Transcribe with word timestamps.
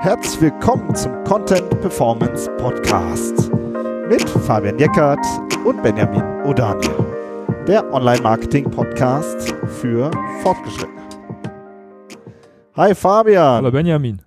Herzlich 0.00 0.40
willkommen 0.40 0.94
zum 0.94 1.24
Content 1.24 1.68
Performance 1.80 2.50
Podcast 2.56 3.50
mit 4.08 4.28
Fabian 4.28 4.78
Jeckert 4.78 5.24
und 5.64 5.82
Benjamin 5.82 6.22
O'Daniel, 6.44 7.04
der 7.66 7.92
Online-Marketing-Podcast 7.92 9.54
für 9.80 10.10
Fortgeschrittene. 10.42 11.00
Hi 12.76 12.94
Fabian. 12.94 13.56
Hallo 13.56 13.70
Benjamin. 13.70 14.22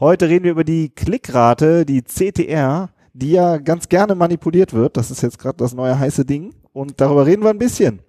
Heute 0.00 0.28
reden 0.28 0.44
wir 0.44 0.52
über 0.52 0.64
die 0.64 0.88
Klickrate, 0.88 1.84
die 1.84 2.02
CTR, 2.02 2.88
die 3.12 3.32
ja 3.32 3.58
ganz 3.58 3.88
gerne 3.88 4.14
manipuliert 4.14 4.72
wird. 4.72 4.96
Das 4.96 5.10
ist 5.10 5.22
jetzt 5.22 5.38
gerade 5.38 5.58
das 5.58 5.74
neue 5.74 5.98
heiße 5.98 6.24
Ding 6.24 6.54
und 6.72 7.00
darüber 7.00 7.26
reden 7.26 7.42
wir 7.42 7.50
ein 7.50 7.58
bisschen. 7.58 8.00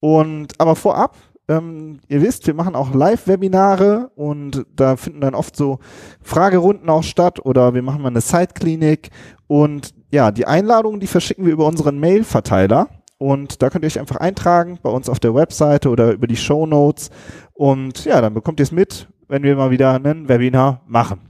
Und 0.00 0.52
aber 0.58 0.74
vorab 0.74 1.16
ähm, 1.48 2.00
ihr 2.08 2.22
wisst, 2.22 2.46
wir 2.46 2.54
machen 2.54 2.74
auch 2.74 2.94
Live-Webinare 2.94 4.10
und 4.14 4.64
da 4.74 4.96
finden 4.96 5.20
dann 5.20 5.34
oft 5.34 5.56
so 5.56 5.78
Fragerunden 6.22 6.88
auch 6.88 7.02
statt 7.02 7.44
oder 7.44 7.74
wir 7.74 7.82
machen 7.82 8.02
mal 8.02 8.08
eine 8.08 8.20
Site-Klinik 8.20 9.10
und 9.46 9.94
ja, 10.10 10.30
die 10.30 10.46
Einladungen, 10.46 11.00
die 11.00 11.06
verschicken 11.06 11.44
wir 11.44 11.52
über 11.52 11.66
unseren 11.66 11.98
Mail-Verteiler 11.98 12.88
und 13.18 13.62
da 13.62 13.70
könnt 13.70 13.84
ihr 13.84 13.88
euch 13.88 14.00
einfach 14.00 14.16
eintragen 14.16 14.78
bei 14.82 14.90
uns 14.90 15.08
auf 15.08 15.20
der 15.20 15.34
Webseite 15.34 15.90
oder 15.90 16.12
über 16.12 16.26
die 16.26 16.36
Show 16.36 16.66
Notes 16.66 17.10
und 17.52 18.04
ja, 18.04 18.20
dann 18.20 18.34
bekommt 18.34 18.60
ihr 18.60 18.64
es 18.64 18.72
mit, 18.72 19.08
wenn 19.28 19.42
wir 19.42 19.56
mal 19.56 19.70
wieder 19.70 19.92
ein 19.92 20.28
Webinar 20.28 20.82
machen. 20.86 21.20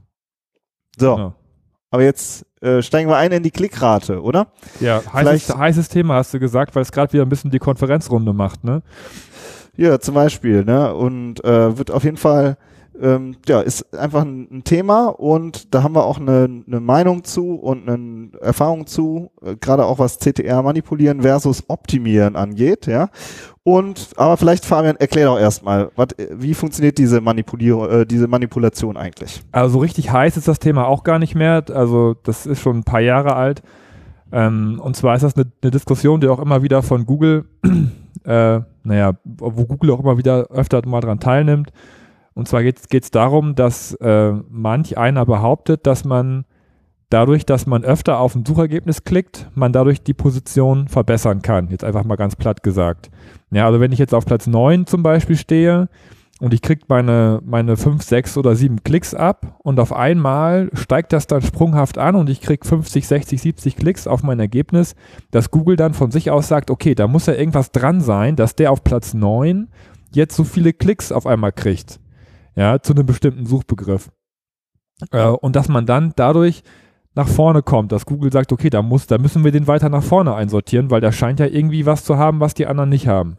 So. 0.96 1.16
Genau. 1.16 1.34
Aber 1.90 2.02
jetzt 2.02 2.45
äh, 2.60 2.82
steigen 2.82 3.09
wir 3.09 3.16
ein 3.16 3.30
in 3.30 3.42
die 3.42 3.52
Klickrate, 3.52 4.20
oder? 4.20 4.48
Ja, 4.80 5.02
heißes, 5.12 5.56
heißes 5.56 5.88
Thema 5.88 6.15
hast 6.15 6.34
du 6.34 6.40
gesagt, 6.40 6.74
weil 6.74 6.82
es 6.82 6.90
gerade 6.90 7.12
wieder 7.12 7.24
ein 7.24 7.28
bisschen 7.28 7.52
die 7.52 7.60
Konferenzrunde 7.60 8.32
macht, 8.32 8.65
ne? 8.65 8.82
Ja, 9.77 9.98
zum 9.98 10.14
Beispiel, 10.14 10.64
ne? 10.64 10.95
Und 10.95 11.45
äh, 11.45 11.77
wird 11.77 11.91
auf 11.91 12.05
jeden 12.05 12.16
Fall, 12.16 12.56
ähm, 13.01 13.37
ja, 13.48 13.60
ist 13.60 13.92
einfach 13.95 14.23
ein, 14.23 14.46
ein, 14.51 14.65
Thema 14.65 15.07
und 15.07 15.74
da 15.74 15.82
haben 15.82 15.96
wir 15.96 16.04
auch 16.04 16.21
eine, 16.21 16.48
eine 16.66 16.80
Meinung 16.80 17.24
zu 17.24 17.54
und 17.57 17.88
eine 17.88 18.29
Erfahrung 18.40 18.87
zu, 18.87 19.32
äh, 19.43 19.57
gerade 19.57 19.85
auch 19.85 19.98
was 19.98 20.18
CTR 20.18 20.63
manipulieren 20.63 21.23
versus 21.23 21.65
optimieren 21.68 22.37
angeht, 22.37 22.87
ja. 22.87 23.09
Und 23.65 24.10
aber 24.16 24.37
vielleicht 24.37 24.65
Fabian, 24.65 24.96
erklär 24.96 25.26
doch 25.26 25.40
erstmal, 25.40 25.91
wie 26.30 26.52
funktioniert 26.52 26.98
diese 26.98 27.20
Manipulierung, 27.20 27.88
äh, 27.88 28.07
diese 28.07 28.29
Manipulation 28.29 28.96
eigentlich? 28.96 29.43
Also 29.52 29.79
richtig 29.79 30.13
heiß 30.13 30.37
ist 30.37 30.46
das 30.46 30.59
Thema 30.59 30.87
auch 30.87 31.02
gar 31.02 31.18
nicht 31.18 31.35
mehr. 31.35 31.65
Also 31.73 32.15
das 32.23 32.45
ist 32.45 32.60
schon 32.60 32.79
ein 32.79 32.85
paar 32.85 33.01
Jahre 33.01 33.35
alt. 33.35 33.63
Ähm, 34.30 34.80
und 34.82 34.96
zwar 34.96 35.16
ist 35.16 35.23
das 35.23 35.35
eine, 35.35 35.51
eine 35.63 35.70
Diskussion, 35.70 36.20
die 36.20 36.29
auch 36.29 36.41
immer 36.41 36.63
wieder 36.63 36.82
von 36.82 37.07
Google 37.07 37.46
äh, 38.24 38.60
naja, 38.82 39.12
wo 39.24 39.64
Google 39.64 39.90
auch 39.90 40.00
immer 40.00 40.18
wieder 40.18 40.48
öfter 40.50 40.86
mal 40.86 41.00
dran 41.00 41.20
teilnimmt. 41.20 41.72
Und 42.34 42.48
zwar 42.48 42.62
geht 42.62 42.90
es 42.90 43.10
darum, 43.10 43.54
dass 43.54 43.94
äh, 43.94 44.32
manch 44.48 44.98
einer 44.98 45.24
behauptet, 45.24 45.86
dass 45.86 46.04
man 46.04 46.45
dadurch, 47.10 47.46
dass 47.46 47.66
man 47.66 47.84
öfter 47.84 48.18
auf 48.18 48.34
ein 48.34 48.45
Suchergebnis 48.45 49.04
klickt, 49.04 49.48
man 49.54 49.72
dadurch 49.72 50.02
die 50.02 50.14
Position 50.14 50.88
verbessern 50.88 51.42
kann. 51.42 51.68
Jetzt 51.68 51.84
einfach 51.84 52.04
mal 52.04 52.16
ganz 52.16 52.34
platt 52.34 52.62
gesagt. 52.62 53.10
Ja, 53.52 53.66
also 53.66 53.80
wenn 53.80 53.92
ich 53.92 54.00
jetzt 54.00 54.14
auf 54.14 54.26
Platz 54.26 54.48
9 54.48 54.86
zum 54.86 55.02
Beispiel 55.04 55.36
stehe 55.36 55.88
und 56.45 56.52
ich 56.52 56.60
kriege 56.60 56.82
meine, 56.88 57.40
meine 57.42 57.78
5, 57.78 58.02
6 58.02 58.37
oder 58.37 58.54
7 58.54 58.84
Klicks 58.84 59.14
ab 59.14 59.56
und 59.62 59.80
auf 59.80 59.95
einmal 59.95 60.68
steigt 60.74 61.14
das 61.14 61.26
dann 61.26 61.40
sprunghaft 61.40 61.96
an 61.96 62.16
und 62.16 62.28
ich 62.28 62.42
kriege 62.42 62.68
50, 62.68 63.09
60, 63.09 63.40
70 63.40 63.76
Klicks 63.76 64.06
auf 64.06 64.22
mein 64.22 64.38
Ergebnis, 64.38 64.94
dass 65.31 65.50
Google 65.50 65.76
dann 65.76 65.94
von 65.94 66.10
sich 66.10 66.31
aus 66.31 66.48
sagt, 66.48 66.70
okay, 66.70 66.94
da 66.94 67.09
muss 67.09 67.25
ja 67.25 67.32
irgendwas 67.32 67.72
dran 67.72 68.03
sein, 68.03 68.36
dass 68.36 68.56
der 68.56 68.72
auf 68.72 68.84
Platz 68.84 69.14
9 69.14 69.69
jetzt 70.12 70.36
so 70.36 70.44
viele 70.44 70.75
Klicks 70.75 71.12
auf 71.12 71.26
einmal 71.26 71.50
kriegt. 71.50 71.98
Ja, 72.56 72.78
zu 72.78 72.92
einem 72.92 73.06
bestimmten 73.06 73.47
Suchbegriff. 73.47 74.10
Äh, 75.12 75.28
und 75.28 75.56
dass 75.56 75.69
man 75.69 75.86
dann 75.86 76.12
dadurch 76.14 76.62
nach 77.14 77.26
vorne 77.26 77.62
kommt, 77.62 77.91
dass 77.91 78.04
Google 78.04 78.31
sagt, 78.31 78.53
okay, 78.53 78.69
da 78.69 78.82
muss, 78.82 79.06
da 79.06 79.16
müssen 79.16 79.44
wir 79.44 79.50
den 79.50 79.66
weiter 79.66 79.88
nach 79.88 80.02
vorne 80.02 80.34
einsortieren, 80.34 80.90
weil 80.90 81.00
der 81.00 81.12
scheint 81.12 81.40
ja 81.40 81.46
irgendwie 81.46 81.86
was 81.86 82.04
zu 82.04 82.19
haben, 82.19 82.40
was 82.40 82.52
die 82.52 82.66
anderen 82.66 82.90
nicht 82.90 83.08
haben. 83.08 83.38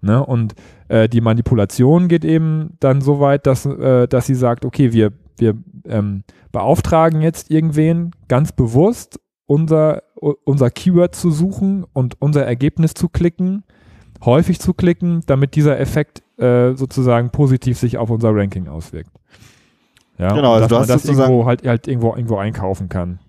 Ne? 0.00 0.24
Und 0.24 0.54
äh, 0.88 1.08
die 1.08 1.20
Manipulation 1.20 2.08
geht 2.08 2.24
eben 2.24 2.76
dann 2.80 3.00
so 3.00 3.20
weit, 3.20 3.46
dass, 3.46 3.66
äh, 3.66 4.06
dass 4.06 4.26
sie 4.26 4.34
sagt, 4.34 4.64
okay, 4.64 4.92
wir, 4.92 5.12
wir 5.38 5.54
ähm, 5.86 6.24
beauftragen 6.52 7.20
jetzt 7.20 7.50
irgendwen 7.50 8.12
ganz 8.28 8.52
bewusst, 8.52 9.20
unser, 9.46 10.02
unser 10.44 10.70
Keyword 10.70 11.14
zu 11.14 11.30
suchen 11.30 11.84
und 11.92 12.20
unser 12.20 12.44
Ergebnis 12.44 12.94
zu 12.94 13.08
klicken, 13.08 13.64
häufig 14.24 14.60
zu 14.60 14.74
klicken, 14.74 15.22
damit 15.26 15.54
dieser 15.54 15.80
Effekt 15.80 16.22
äh, 16.38 16.74
sozusagen 16.74 17.30
positiv 17.30 17.78
sich 17.78 17.98
auf 17.98 18.10
unser 18.10 18.34
Ranking 18.34 18.68
auswirkt. 18.68 19.10
Ja, 20.18 20.34
genau, 20.34 20.54
also 20.54 20.68
dass 20.68 20.80
man 20.80 20.88
das 20.88 21.04
irgendwo 21.04 21.46
halt, 21.46 21.66
halt 21.66 21.88
irgendwo, 21.88 22.14
irgendwo 22.14 22.36
einkaufen 22.36 22.88
kann. 22.88 23.20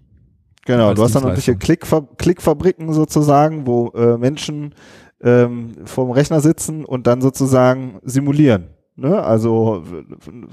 Genau, 0.66 0.94
du 0.94 1.03
hast 1.03 1.16
dann 1.16 1.24
irgendwelche 1.24 1.56
Klickfab 1.56 2.18
Klickfabriken 2.18 2.94
sozusagen, 2.94 3.66
wo 3.66 3.90
äh, 3.90 4.18
Menschen 4.18 4.75
ähm, 5.22 5.72
vorm 5.85 6.12
Rechner 6.12 6.41
sitzen 6.41 6.85
und 6.85 7.07
dann 7.07 7.22
sozusagen 7.22 8.00
simulieren. 8.03 8.68
Ne? 8.96 9.22
Also 9.22 9.84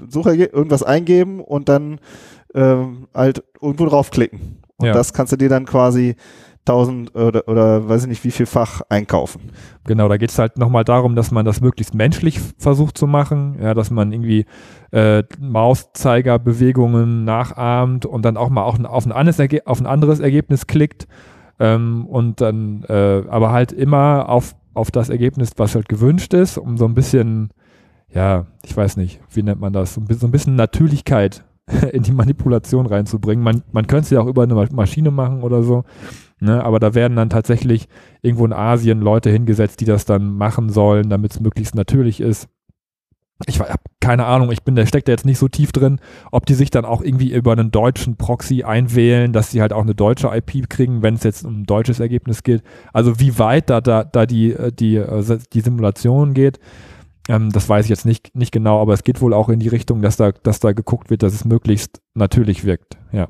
Suchergebnis, 0.07 0.53
irgendwas 0.53 0.83
eingeben 0.83 1.41
und 1.41 1.69
dann 1.69 1.99
ähm, 2.53 3.07
halt 3.13 3.43
irgendwo 3.61 3.85
draufklicken. 3.85 4.61
Und 4.77 4.87
ja. 4.87 4.93
das 4.93 5.13
kannst 5.13 5.33
du 5.33 5.37
dir 5.37 5.49
dann 5.49 5.65
quasi 5.65 6.15
tausend 6.67 7.15
oder, 7.15 7.47
oder 7.47 7.87
weiß 7.87 8.03
ich 8.03 8.09
nicht 8.09 8.23
wie 8.23 8.31
vielfach 8.31 8.81
einkaufen. 8.89 9.51
Genau, 9.85 10.07
da 10.09 10.17
geht 10.17 10.31
es 10.31 10.37
halt 10.37 10.57
nochmal 10.57 10.83
darum, 10.83 11.15
dass 11.15 11.31
man 11.31 11.45
das 11.45 11.61
möglichst 11.61 11.93
menschlich 11.93 12.39
versucht 12.57 12.97
zu 12.97 13.07
machen, 13.07 13.57
ja, 13.61 13.73
dass 13.73 13.89
man 13.89 14.11
irgendwie 14.11 14.45
äh, 14.91 15.23
Mauszeigerbewegungen 15.39 17.23
nachahmt 17.23 18.05
und 18.05 18.23
dann 18.23 18.37
auch 18.37 18.49
mal 18.49 18.63
auf 18.63 18.77
ein, 18.77 18.85
auf 18.85 19.05
ein, 19.05 19.13
anderes, 19.13 19.39
auf 19.65 19.79
ein 19.79 19.87
anderes 19.87 20.19
Ergebnis 20.19 20.67
klickt 20.67 21.07
ähm, 21.59 22.05
und 22.05 22.41
dann 22.41 22.83
äh, 22.83 23.23
aber 23.29 23.51
halt 23.51 23.71
immer 23.71 24.27
auf, 24.27 24.55
auf 24.77 24.91
das 24.91 25.09
Ergebnis, 25.09 25.51
was 25.57 25.75
halt 25.75 25.89
gewünscht 25.89 26.33
ist, 26.33 26.57
um 26.57 26.77
so 26.77 26.85
ein 26.85 26.93
bisschen, 26.93 27.49
ja, 28.13 28.45
ich 28.63 28.77
weiß 28.77 28.97
nicht, 28.97 29.19
wie 29.31 29.43
nennt 29.43 29.59
man 29.59 29.73
das, 29.73 29.95
so 29.95 30.01
ein 30.01 30.31
bisschen 30.31 30.55
Natürlichkeit 30.55 31.43
in 31.91 32.03
die 32.03 32.11
Manipulation 32.11 32.85
reinzubringen. 32.85 33.43
Man, 33.43 33.63
man 33.71 33.87
könnte 33.87 34.03
es 34.03 34.09
ja 34.11 34.21
auch 34.21 34.27
über 34.27 34.43
eine 34.43 34.55
Maschine 34.71 35.11
machen 35.11 35.41
oder 35.41 35.63
so, 35.63 35.83
ne? 36.39 36.63
aber 36.63 36.79
da 36.79 36.93
werden 36.93 37.17
dann 37.17 37.29
tatsächlich 37.29 37.87
irgendwo 38.21 38.45
in 38.45 38.53
Asien 38.53 39.01
Leute 39.01 39.29
hingesetzt, 39.29 39.81
die 39.81 39.85
das 39.85 40.05
dann 40.05 40.37
machen 40.37 40.69
sollen, 40.69 41.09
damit 41.09 41.31
es 41.31 41.39
möglichst 41.39 41.75
natürlich 41.75 42.21
ist 42.21 42.47
ich 43.45 43.59
habe 43.59 43.79
keine 43.99 44.25
Ahnung, 44.25 44.51
ich 44.51 44.63
bin, 44.63 44.75
der 44.75 44.85
steckt 44.85 45.07
da 45.07 45.11
jetzt 45.11 45.25
nicht 45.25 45.37
so 45.37 45.47
tief 45.47 45.71
drin, 45.71 45.99
ob 46.31 46.45
die 46.45 46.53
sich 46.53 46.71
dann 46.71 46.85
auch 46.85 47.01
irgendwie 47.01 47.33
über 47.33 47.51
einen 47.51 47.71
deutschen 47.71 48.15
Proxy 48.15 48.63
einwählen, 48.63 49.33
dass 49.33 49.51
sie 49.51 49.61
halt 49.61 49.73
auch 49.73 49.81
eine 49.81 49.95
deutsche 49.95 50.29
IP 50.33 50.69
kriegen, 50.69 51.03
wenn 51.03 51.15
es 51.15 51.23
jetzt 51.23 51.45
um 51.45 51.61
ein 51.61 51.63
deutsches 51.65 51.99
Ergebnis 51.99 52.43
geht. 52.43 52.63
Also 52.93 53.19
wie 53.19 53.37
weit 53.37 53.69
da, 53.69 53.81
da, 53.81 54.03
da 54.03 54.25
die, 54.25 54.53
äh, 54.53 54.71
die, 54.71 54.95
äh, 54.95 55.39
die 55.53 55.61
Simulation 55.61 56.33
geht, 56.33 56.59
ähm, 57.29 57.51
das 57.51 57.67
weiß 57.67 57.85
ich 57.85 57.89
jetzt 57.89 58.05
nicht, 58.05 58.33
nicht 58.35 58.51
genau, 58.51 58.81
aber 58.81 58.93
es 58.93 59.03
geht 59.03 59.21
wohl 59.21 59.33
auch 59.33 59.49
in 59.49 59.59
die 59.59 59.67
Richtung, 59.67 60.01
dass 60.01 60.17
da, 60.17 60.31
dass 60.31 60.59
da 60.59 60.71
geguckt 60.71 61.09
wird, 61.09 61.21
dass 61.21 61.33
es 61.33 61.45
möglichst 61.45 62.01
natürlich 62.15 62.63
wirkt, 62.63 62.97
ja. 63.11 63.27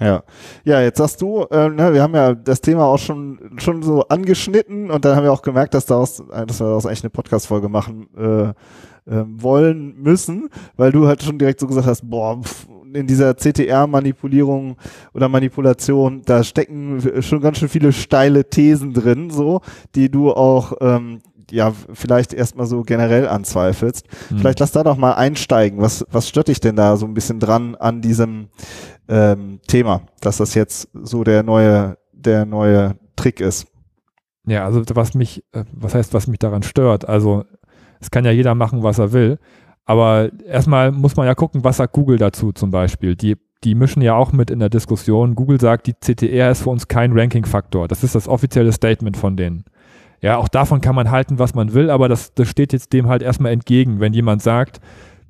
Ja, 0.00 0.22
ja, 0.64 0.80
jetzt 0.80 0.98
sagst 0.98 1.20
du, 1.20 1.42
äh, 1.50 1.68
ne, 1.68 1.92
wir 1.92 2.02
haben 2.02 2.14
ja 2.14 2.32
das 2.32 2.60
Thema 2.60 2.84
auch 2.84 2.98
schon 2.98 3.40
schon 3.56 3.82
so 3.82 4.06
angeschnitten 4.06 4.92
und 4.92 5.04
dann 5.04 5.16
haben 5.16 5.24
wir 5.24 5.32
auch 5.32 5.42
gemerkt, 5.42 5.74
dass 5.74 5.86
daraus, 5.86 6.18
dass 6.18 6.60
wir 6.60 6.66
daraus 6.66 6.86
eigentlich 6.86 7.02
eine 7.02 7.10
Podcast-Folge 7.10 7.68
machen 7.68 8.06
äh, 8.16 8.52
ähm, 9.08 9.42
wollen 9.42 9.94
müssen, 10.00 10.48
weil 10.76 10.92
du 10.92 11.06
halt 11.06 11.22
schon 11.22 11.38
direkt 11.38 11.60
so 11.60 11.66
gesagt 11.66 11.86
hast, 11.86 12.08
boah, 12.08 12.40
in 12.92 13.06
dieser 13.06 13.36
CTR-Manipulierung 13.36 14.76
oder 15.14 15.28
Manipulation, 15.28 16.22
da 16.24 16.42
stecken 16.42 17.22
schon 17.22 17.40
ganz 17.40 17.58
schön 17.58 17.68
viele 17.68 17.92
steile 17.92 18.48
Thesen 18.48 18.94
drin, 18.94 19.30
so, 19.30 19.60
die 19.94 20.10
du 20.10 20.32
auch 20.32 20.72
ähm, 20.80 21.20
ja 21.50 21.72
vielleicht 21.92 22.32
erstmal 22.34 22.66
so 22.66 22.82
generell 22.82 23.28
anzweifelst. 23.28 24.06
Mhm. 24.30 24.38
Vielleicht 24.38 24.60
lass 24.60 24.72
da 24.72 24.84
doch 24.84 24.96
mal 24.96 25.14
einsteigen. 25.14 25.80
Was, 25.80 26.04
was 26.10 26.28
stört 26.28 26.48
dich 26.48 26.60
denn 26.60 26.76
da 26.76 26.96
so 26.96 27.06
ein 27.06 27.14
bisschen 27.14 27.40
dran 27.40 27.74
an 27.74 28.00
diesem 28.00 28.48
ähm, 29.08 29.60
Thema, 29.66 30.02
dass 30.20 30.38
das 30.38 30.54
jetzt 30.54 30.88
so 30.94 31.24
der 31.24 31.42
neue, 31.42 31.98
der 32.12 32.44
neue 32.44 32.96
Trick 33.16 33.40
ist? 33.40 33.66
Ja, 34.46 34.64
also 34.64 34.82
was 34.94 35.14
mich, 35.14 35.44
äh, 35.52 35.64
was 35.72 35.94
heißt, 35.94 36.14
was 36.14 36.26
mich 36.26 36.38
daran 36.38 36.62
stört? 36.62 37.08
Also 37.08 37.44
es 38.00 38.10
kann 38.10 38.24
ja 38.24 38.30
jeder 38.30 38.54
machen, 38.54 38.82
was 38.82 38.98
er 38.98 39.12
will. 39.12 39.38
Aber 39.84 40.30
erstmal 40.46 40.92
muss 40.92 41.16
man 41.16 41.26
ja 41.26 41.34
gucken, 41.34 41.64
was 41.64 41.78
sagt 41.78 41.94
Google 41.94 42.18
dazu 42.18 42.52
zum 42.52 42.70
Beispiel. 42.70 43.16
Die, 43.16 43.36
die 43.64 43.74
mischen 43.74 44.02
ja 44.02 44.14
auch 44.14 44.32
mit 44.32 44.50
in 44.50 44.58
der 44.58 44.68
Diskussion. 44.68 45.34
Google 45.34 45.60
sagt, 45.60 45.86
die 45.86 45.94
CTR 45.94 46.50
ist 46.50 46.62
für 46.62 46.70
uns 46.70 46.88
kein 46.88 47.18
Ranking-Faktor. 47.18 47.88
Das 47.88 48.04
ist 48.04 48.14
das 48.14 48.28
offizielle 48.28 48.72
Statement 48.72 49.16
von 49.16 49.36
denen. 49.36 49.64
Ja, 50.20 50.36
auch 50.36 50.48
davon 50.48 50.80
kann 50.80 50.94
man 50.94 51.10
halten, 51.10 51.38
was 51.38 51.54
man 51.54 51.74
will, 51.74 51.90
aber 51.90 52.08
das, 52.08 52.34
das 52.34 52.48
steht 52.48 52.72
jetzt 52.72 52.92
dem 52.92 53.08
halt 53.08 53.22
erstmal 53.22 53.52
entgegen. 53.52 54.00
Wenn 54.00 54.12
jemand 54.12 54.42
sagt, 54.42 54.80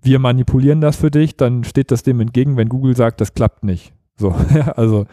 wir 0.03 0.19
manipulieren 0.19 0.81
das 0.81 0.97
für 0.97 1.11
dich, 1.11 1.37
dann 1.37 1.65
steht 1.65 1.91
das 1.91 2.03
dem 2.03 2.21
entgegen, 2.21 2.57
wenn 2.57 2.69
Google 2.69 2.97
sagt, 2.97 3.21
das 3.21 3.35
klappt 3.35 3.65
nicht. 3.65 3.93
So, 4.17 4.35
also 4.77 5.07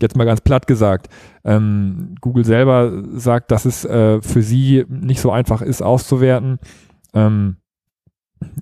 jetzt 0.00 0.16
mal 0.16 0.24
ganz 0.24 0.40
platt 0.40 0.66
gesagt. 0.66 1.08
Ähm, 1.44 2.14
Google 2.20 2.44
selber 2.44 3.02
sagt, 3.12 3.50
dass 3.50 3.64
es 3.64 3.84
äh, 3.84 4.22
für 4.22 4.42
sie 4.42 4.84
nicht 4.88 5.20
so 5.20 5.30
einfach 5.30 5.62
ist 5.62 5.82
auszuwerten. 5.82 6.58
Ähm, 7.14 7.56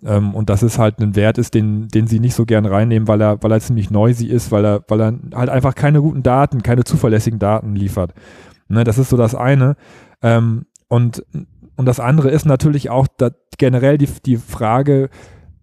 Ähm, 0.03 0.35
und 0.35 0.49
das 0.49 0.63
ist 0.63 0.79
halt 0.79 1.01
ein 1.01 1.17
Wert 1.17 1.37
ist, 1.37 1.53
den, 1.53 1.89
den 1.89 2.07
sie 2.07 2.19
nicht 2.19 2.35
so 2.35 2.47
gern 2.47 2.65
reinnehmen, 2.65 3.09
weil 3.09 3.21
er, 3.21 3.43
weil 3.43 3.53
er 3.53 3.61
ziemlich 3.61 3.91
noisy 3.91 4.27
ist, 4.27 4.51
weil 4.51 4.65
er, 4.65 4.85
weil 4.89 5.01
er 5.01 5.19
halt 5.35 5.51
einfach 5.51 5.75
keine 5.75 6.01
guten 6.01 6.23
Daten, 6.23 6.63
keine 6.63 6.85
zuverlässigen 6.85 7.39
Daten 7.39 7.77
liefert. 7.77 8.15
Ne, 8.69 8.85
das 8.85 8.97
ist 8.97 9.11
so 9.11 9.19
das 9.19 9.35
eine. 9.35 9.77
Ähm, 10.23 10.65
und, 10.89 11.23
und 11.77 11.85
das 11.85 12.01
andere 12.01 12.31
ist 12.31 12.47
natürlich 12.47 12.89
auch 12.89 13.07
generell 13.59 13.99
die, 13.99 14.09
die 14.25 14.39
Frage, 14.39 15.11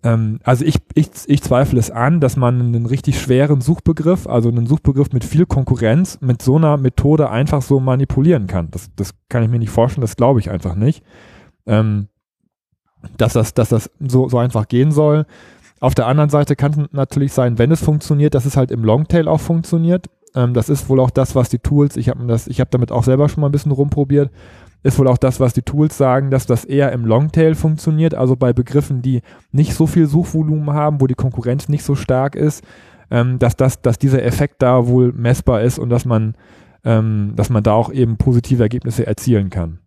ähm, 0.04 0.40
also 0.44 0.64
ich, 0.64 0.78
ich, 0.94 1.10
ich 1.26 1.42
zweifle 1.42 1.80
es 1.80 1.90
an, 1.90 2.20
dass 2.20 2.38
man 2.38 2.62
einen 2.62 2.86
richtig 2.86 3.20
schweren 3.20 3.62
Suchbegriff, 3.62 4.28
also 4.28 4.50
einen 4.50 4.68
Suchbegriff 4.68 5.12
mit 5.12 5.24
viel 5.24 5.48
Konkurrenz, 5.48 6.20
mit 6.22 6.44
so 6.44 6.58
einer 6.58 6.78
Methode 6.78 7.32
einfach 7.32 7.64
so 7.64 7.80
manipulieren 7.80 8.46
kann. 8.46 8.70
Das, 8.70 8.92
das 8.96 9.16
kann 9.28 9.42
ich 9.42 9.50
mir 9.50 9.60
nicht 9.60 9.72
vorstellen, 9.72 10.04
das 10.04 10.18
glaube 10.18 10.40
ich 10.40 10.52
einfach 10.52 10.76
nicht. 10.76 11.04
Ähm, 11.66 12.10
dass 13.18 13.34
das, 13.34 13.54
dass 13.54 13.70
das 13.70 13.90
so, 14.00 14.30
so 14.30 14.38
einfach 14.38 14.68
gehen 14.68 14.92
soll. 14.92 15.26
Auf 15.80 15.96
der 15.96 16.08
anderen 16.08 16.30
Seite 16.30 16.56
kann 16.56 16.72
es 16.72 16.78
natürlich 16.94 17.34
sein, 17.34 17.58
wenn 17.58 17.72
es 17.72 17.84
funktioniert, 17.84 18.36
dass 18.36 18.46
es 18.46 18.56
halt 18.56 18.72
im 18.72 18.84
Longtail 18.84 19.28
auch 19.28 19.42
funktioniert. 19.42 20.08
Ähm, 20.36 20.54
das 20.54 20.70
ist 20.70 20.90
wohl 20.90 21.00
auch 21.00 21.10
das, 21.10 21.36
was 21.36 21.50
die 21.50 21.60
Tools, 21.60 21.98
ich 21.98 22.10
habe 22.10 22.22
habe 22.26 22.70
damit 22.70 22.92
auch 22.92 23.04
selber 23.04 23.30
schon 23.30 23.42
mal 23.42 23.50
ein 23.50 23.52
bisschen 23.52 23.72
rumprobiert, 23.72 24.32
ist 24.84 25.00
wohl 25.00 25.08
auch 25.08 25.18
das, 25.18 25.40
was 25.40 25.54
die 25.54 25.62
Tools 25.62 25.98
sagen, 25.98 26.30
dass 26.30 26.46
das 26.46 26.66
eher 26.66 26.92
im 26.92 27.06
Longtail 27.06 27.56
funktioniert, 27.56 28.16
also 28.16 28.36
bei 28.36 28.54
Begriffen, 28.54 29.02
die 29.02 29.22
nicht 29.52 29.74
so 29.74 29.88
viel 29.88 30.08
Suchvolumen 30.08 30.74
haben, 30.74 31.00
wo 31.02 31.08
die 31.08 31.16
Konkurrenz 31.16 31.70
nicht 31.70 31.84
so 31.84 31.96
stark 31.96 32.36
ist, 32.36 32.64
ähm, 33.10 33.40
dass, 33.40 33.56
das, 33.56 33.82
dass 33.82 33.98
dieser 33.98 34.24
Effekt 34.24 34.62
da 34.62 34.88
wohl 34.88 35.14
messbar 35.14 35.62
ist 35.62 35.80
und 35.80 35.90
dass 35.90 36.06
man, 36.06 36.36
ähm, 36.84 37.34
dass 37.36 37.50
man 37.50 37.64
da 37.64 37.74
auch 37.74 37.92
eben 37.92 38.18
positive 38.18 38.64
Ergebnisse 38.64 39.08
erzielen 39.08 39.50
kann. 39.50 39.80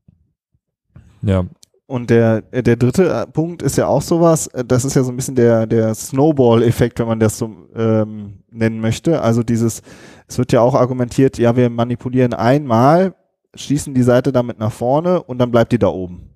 Ja, 1.22 1.44
und 1.88 2.10
der, 2.10 2.42
der 2.42 2.76
dritte 2.76 3.08
äh, 3.08 3.26
Punkt 3.26 3.62
ist 3.62 3.76
ja 3.76 3.86
auch 3.86 4.02
sowas, 4.02 4.48
äh, 4.48 4.64
das 4.64 4.84
ist 4.84 4.96
ja 4.96 5.04
so 5.04 5.12
ein 5.12 5.16
bisschen 5.16 5.36
der, 5.36 5.66
der 5.66 5.94
Snowball-Effekt, 5.94 6.98
wenn 6.98 7.06
man 7.06 7.20
das 7.20 7.38
so 7.38 7.50
ähm, 7.74 8.40
nennen 8.50 8.80
möchte. 8.80 9.22
Also 9.22 9.42
dieses, 9.42 9.82
es 10.26 10.38
wird 10.38 10.52
ja 10.52 10.60
auch 10.60 10.74
argumentiert, 10.74 11.38
ja, 11.38 11.54
wir 11.54 11.70
manipulieren 11.70 12.34
einmal, 12.34 13.14
schießen 13.54 13.94
die 13.94 14.02
Seite 14.02 14.32
damit 14.32 14.58
nach 14.58 14.72
vorne 14.72 15.22
und 15.22 15.38
dann 15.38 15.52
bleibt 15.52 15.72
die 15.72 15.78
da 15.78 15.88
oben. 15.88 16.30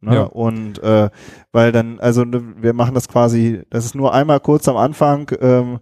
Ne? 0.00 0.16
Ja. 0.16 0.22
Und 0.24 0.82
äh, 0.82 1.08
weil 1.50 1.72
dann, 1.72 1.98
also 1.98 2.24
ne, 2.24 2.54
wir 2.60 2.74
machen 2.74 2.94
das 2.94 3.08
quasi, 3.08 3.62
das 3.70 3.86
ist 3.86 3.94
nur 3.94 4.12
einmal 4.12 4.40
kurz 4.40 4.68
am 4.68 4.76
Anfang, 4.76 5.30
ähm, 5.40 5.80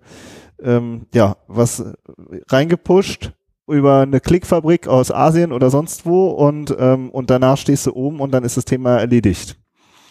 ähm, 0.63 1.07
ja, 1.13 1.37
was 1.49 1.85
reingepusht 2.49 3.33
über 3.73 4.01
eine 4.01 4.21
Klickfabrik 4.21 4.87
aus 4.87 5.11
Asien 5.11 5.53
oder 5.53 5.71
sonst 5.71 6.07
wo 6.07 6.29
und, 6.29 6.75
ähm, 6.79 7.11
und 7.11 7.31
danach 7.31 7.57
stehst 7.57 7.87
du 7.87 7.93
oben 7.93 8.21
und 8.21 8.33
dann 8.33 8.45
ist 8.45 8.57
das 8.57 8.65
Thema 8.65 8.99
erledigt. 8.99 9.57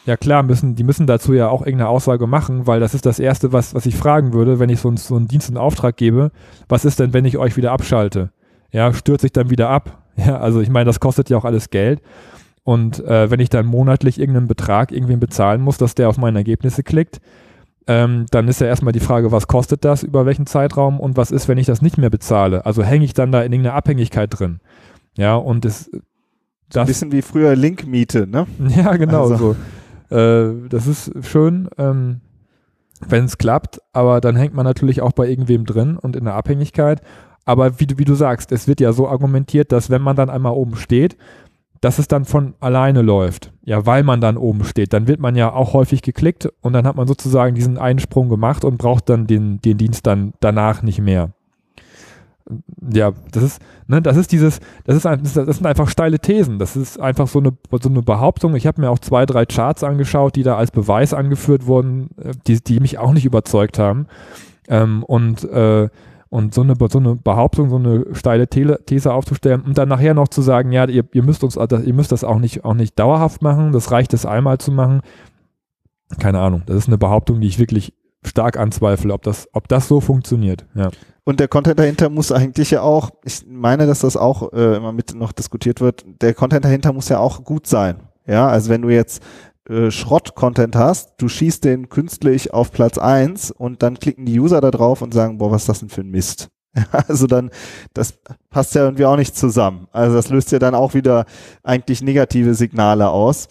Ja 0.05 0.17
klar, 0.17 0.41
müssen, 0.41 0.75
die 0.75 0.83
müssen 0.83 1.05
dazu 1.05 1.33
ja 1.33 1.49
auch 1.49 1.61
irgendeine 1.61 1.89
Aussage 1.89 2.25
machen, 2.25 2.65
weil 2.65 2.79
das 2.79 2.95
ist 2.95 3.05
das 3.05 3.19
Erste, 3.19 3.53
was, 3.53 3.75
was 3.75 3.85
ich 3.85 3.95
fragen 3.95 4.33
würde, 4.33 4.59
wenn 4.59 4.69
ich 4.69 4.79
so, 4.79 4.89
ein, 4.89 4.97
so 4.97 5.15
einen 5.15 5.27
Dienst 5.27 5.49
in 5.49 5.57
Auftrag 5.57 5.95
gebe. 5.95 6.31
Was 6.67 6.85
ist 6.85 6.99
denn, 6.99 7.13
wenn 7.13 7.25
ich 7.25 7.37
euch 7.37 7.55
wieder 7.55 7.71
abschalte? 7.71 8.31
Ja, 8.71 8.93
stürzt 8.93 9.21
sich 9.21 9.33
dann 9.33 9.49
wieder 9.49 9.69
ab? 9.69 9.97
Ja, 10.17 10.39
also 10.39 10.59
ich 10.59 10.69
meine, 10.69 10.85
das 10.85 10.99
kostet 10.99 11.29
ja 11.29 11.37
auch 11.37 11.45
alles 11.45 11.69
Geld. 11.69 12.01
Und 12.63 12.99
äh, 13.05 13.31
wenn 13.31 13.39
ich 13.39 13.49
dann 13.49 13.65
monatlich 13.65 14.19
irgendeinen 14.19 14.49
Betrag 14.49 14.91
irgendwen 14.91 15.21
bezahlen 15.21 15.61
muss, 15.61 15.77
dass 15.77 15.95
der 15.95 16.09
auf 16.09 16.17
meine 16.17 16.39
Ergebnisse 16.39 16.83
klickt, 16.83 17.21
ähm, 17.87 18.25
dann 18.31 18.47
ist 18.47 18.61
ja 18.61 18.67
erstmal 18.67 18.93
die 18.93 18.99
Frage, 18.99 19.31
was 19.31 19.47
kostet 19.47 19.83
das, 19.85 20.03
über 20.03 20.25
welchen 20.25 20.45
Zeitraum 20.45 20.99
und 20.99 21.17
was 21.17 21.31
ist, 21.31 21.47
wenn 21.47 21.57
ich 21.57 21.65
das 21.65 21.81
nicht 21.81 21.97
mehr 21.97 22.09
bezahle? 22.09 22.65
Also 22.65 22.83
hänge 22.83 23.05
ich 23.05 23.13
dann 23.13 23.31
da 23.31 23.41
in 23.41 23.51
irgendeiner 23.51 23.75
Abhängigkeit 23.75 24.29
drin? 24.37 24.59
Ja, 25.17 25.35
und 25.35 25.65
das. 25.65 25.89
das 26.69 26.81
Ein 26.81 26.87
bisschen 26.87 27.11
wie 27.11 27.21
früher 27.21 27.55
Linkmiete, 27.55 28.27
ne? 28.27 28.47
Ja, 28.75 28.95
genau 28.95 29.29
also. 29.29 29.55
so. 30.09 30.15
Äh, 30.15 30.67
das 30.69 30.87
ist 30.87 31.11
schön, 31.25 31.69
ähm, 31.77 32.21
wenn 33.07 33.25
es 33.25 33.37
klappt, 33.37 33.81
aber 33.93 34.21
dann 34.21 34.35
hängt 34.35 34.53
man 34.53 34.65
natürlich 34.65 35.01
auch 35.01 35.13
bei 35.13 35.27
irgendwem 35.27 35.65
drin 35.65 35.97
und 35.97 36.15
in 36.15 36.25
der 36.25 36.35
Abhängigkeit. 36.35 37.01
Aber 37.45 37.79
wie 37.79 37.87
du, 37.87 37.97
wie 37.97 38.05
du 38.05 38.13
sagst, 38.13 38.51
es 38.51 38.67
wird 38.67 38.79
ja 38.79 38.93
so 38.93 39.07
argumentiert, 39.07 39.71
dass 39.71 39.89
wenn 39.89 40.03
man 40.03 40.15
dann 40.15 40.29
einmal 40.29 40.53
oben 40.53 40.75
steht, 40.75 41.17
dass 41.81 41.97
es 41.97 42.07
dann 42.07 42.25
von 42.25 42.53
alleine 42.59 43.01
läuft. 43.01 43.51
Ja, 43.63 43.85
weil 43.85 44.03
man 44.03 44.21
dann 44.21 44.37
oben 44.37 44.63
steht. 44.63 44.93
Dann 44.93 45.07
wird 45.07 45.19
man 45.19 45.35
ja 45.35 45.51
auch 45.51 45.73
häufig 45.73 46.03
geklickt 46.03 46.47
und 46.61 46.73
dann 46.73 46.85
hat 46.85 46.95
man 46.95 47.07
sozusagen 47.07 47.55
diesen 47.55 47.77
Einsprung 47.77 48.29
gemacht 48.29 48.63
und 48.63 48.77
braucht 48.77 49.09
dann 49.09 49.27
den, 49.27 49.59
den 49.61 49.77
Dienst 49.77 50.05
dann 50.05 50.33
danach 50.39 50.83
nicht 50.83 51.01
mehr. 51.01 51.31
Ja, 52.93 53.13
das 53.31 53.43
ist, 53.43 53.61
ne, 53.87 54.01
das 54.01 54.17
ist 54.17 54.31
dieses, 54.31 54.59
das 54.83 54.97
ist, 54.97 55.05
ein, 55.05 55.23
das 55.23 55.33
sind 55.33 55.65
einfach 55.65 55.87
steile 55.89 56.19
Thesen. 56.19 56.59
Das 56.59 56.75
ist 56.75 56.99
einfach 56.99 57.27
so 57.27 57.39
eine, 57.39 57.53
so 57.81 57.89
eine 57.89 58.01
Behauptung. 58.01 58.55
Ich 58.55 58.67
habe 58.67 58.81
mir 58.81 58.89
auch 58.89 58.99
zwei, 58.99 59.25
drei 59.25 59.45
Charts 59.45 59.83
angeschaut, 59.83 60.35
die 60.35 60.43
da 60.43 60.57
als 60.57 60.71
Beweis 60.71 61.13
angeführt 61.13 61.65
wurden, 61.65 62.09
äh, 62.17 62.33
die, 62.45 62.61
die 62.61 62.79
mich 62.79 62.99
auch 62.99 63.13
nicht 63.13 63.25
überzeugt 63.25 63.79
haben. 63.79 64.07
Ähm, 64.67 65.03
und 65.03 65.43
äh, 65.45 65.89
und 66.31 66.53
so 66.53 66.61
eine, 66.61 66.75
so 66.89 66.97
eine 66.97 67.15
Behauptung, 67.17 67.69
so 67.69 67.75
eine 67.75 68.05
steile 68.13 68.47
These 68.47 69.13
aufzustellen 69.13 69.61
und 69.61 69.77
dann 69.77 69.89
nachher 69.89 70.13
noch 70.13 70.29
zu 70.29 70.41
sagen, 70.41 70.71
ja, 70.71 70.87
ihr, 70.87 71.03
ihr 71.11 71.23
müsst 71.23 71.43
uns, 71.43 71.57
ihr 71.57 71.93
müsst 71.93 72.13
das 72.13 72.23
auch 72.23 72.39
nicht, 72.39 72.63
auch 72.63 72.73
nicht 72.73 72.97
dauerhaft 72.97 73.41
machen, 73.41 73.73
das 73.73 73.91
reicht 73.91 74.13
es 74.13 74.25
einmal 74.25 74.57
zu 74.57 74.71
machen. 74.71 75.01
Keine 76.19 76.39
Ahnung. 76.39 76.63
Das 76.67 76.77
ist 76.77 76.87
eine 76.87 76.97
Behauptung, 76.97 77.41
die 77.41 77.47
ich 77.47 77.59
wirklich 77.59 77.93
stark 78.23 78.57
anzweifle, 78.57 79.13
ob 79.13 79.23
das, 79.23 79.49
ob 79.51 79.67
das 79.67 79.89
so 79.89 79.99
funktioniert. 79.99 80.65
Ja. 80.73 80.89
Und 81.25 81.41
der 81.41 81.49
Content 81.49 81.77
dahinter 81.77 82.09
muss 82.09 82.31
eigentlich 82.31 82.71
ja 82.71 82.81
auch, 82.81 83.11
ich 83.25 83.43
meine, 83.47 83.85
dass 83.85 83.99
das 83.99 84.15
auch 84.15 84.53
äh, 84.53 84.77
immer 84.77 84.93
mit 84.93 85.13
noch 85.13 85.33
diskutiert 85.33 85.81
wird, 85.81 86.05
der 86.21 86.33
Content 86.33 86.63
dahinter 86.63 86.93
muss 86.93 87.09
ja 87.09 87.19
auch 87.19 87.43
gut 87.43 87.67
sein. 87.67 87.97
Ja, 88.25 88.47
also 88.47 88.69
wenn 88.69 88.83
du 88.83 88.89
jetzt 88.89 89.21
äh, 89.71 89.89
Schrott-Content 89.89 90.75
hast, 90.75 91.13
du 91.17 91.29
schießt 91.29 91.63
den 91.63 91.89
künstlich 91.89 92.53
auf 92.53 92.71
Platz 92.71 92.97
eins 92.97 93.51
und 93.51 93.81
dann 93.81 93.97
klicken 93.97 94.25
die 94.25 94.39
User 94.39 94.59
da 94.61 94.69
drauf 94.69 95.01
und 95.01 95.13
sagen, 95.13 95.37
boah, 95.37 95.51
was 95.51 95.63
ist 95.63 95.69
das 95.69 95.79
denn 95.79 95.89
für 95.89 96.01
ein 96.01 96.11
Mist? 96.11 96.49
Also 97.07 97.27
dann, 97.27 97.49
das 97.93 98.13
passt 98.49 98.75
ja 98.75 98.83
irgendwie 98.83 99.05
auch 99.05 99.17
nicht 99.17 99.35
zusammen. 99.35 99.87
Also 99.91 100.15
das 100.15 100.29
löst 100.29 100.51
ja 100.51 100.59
dann 100.59 100.75
auch 100.75 100.93
wieder 100.93 101.25
eigentlich 101.63 102.01
negative 102.01 102.53
Signale 102.53 103.09
aus, 103.09 103.47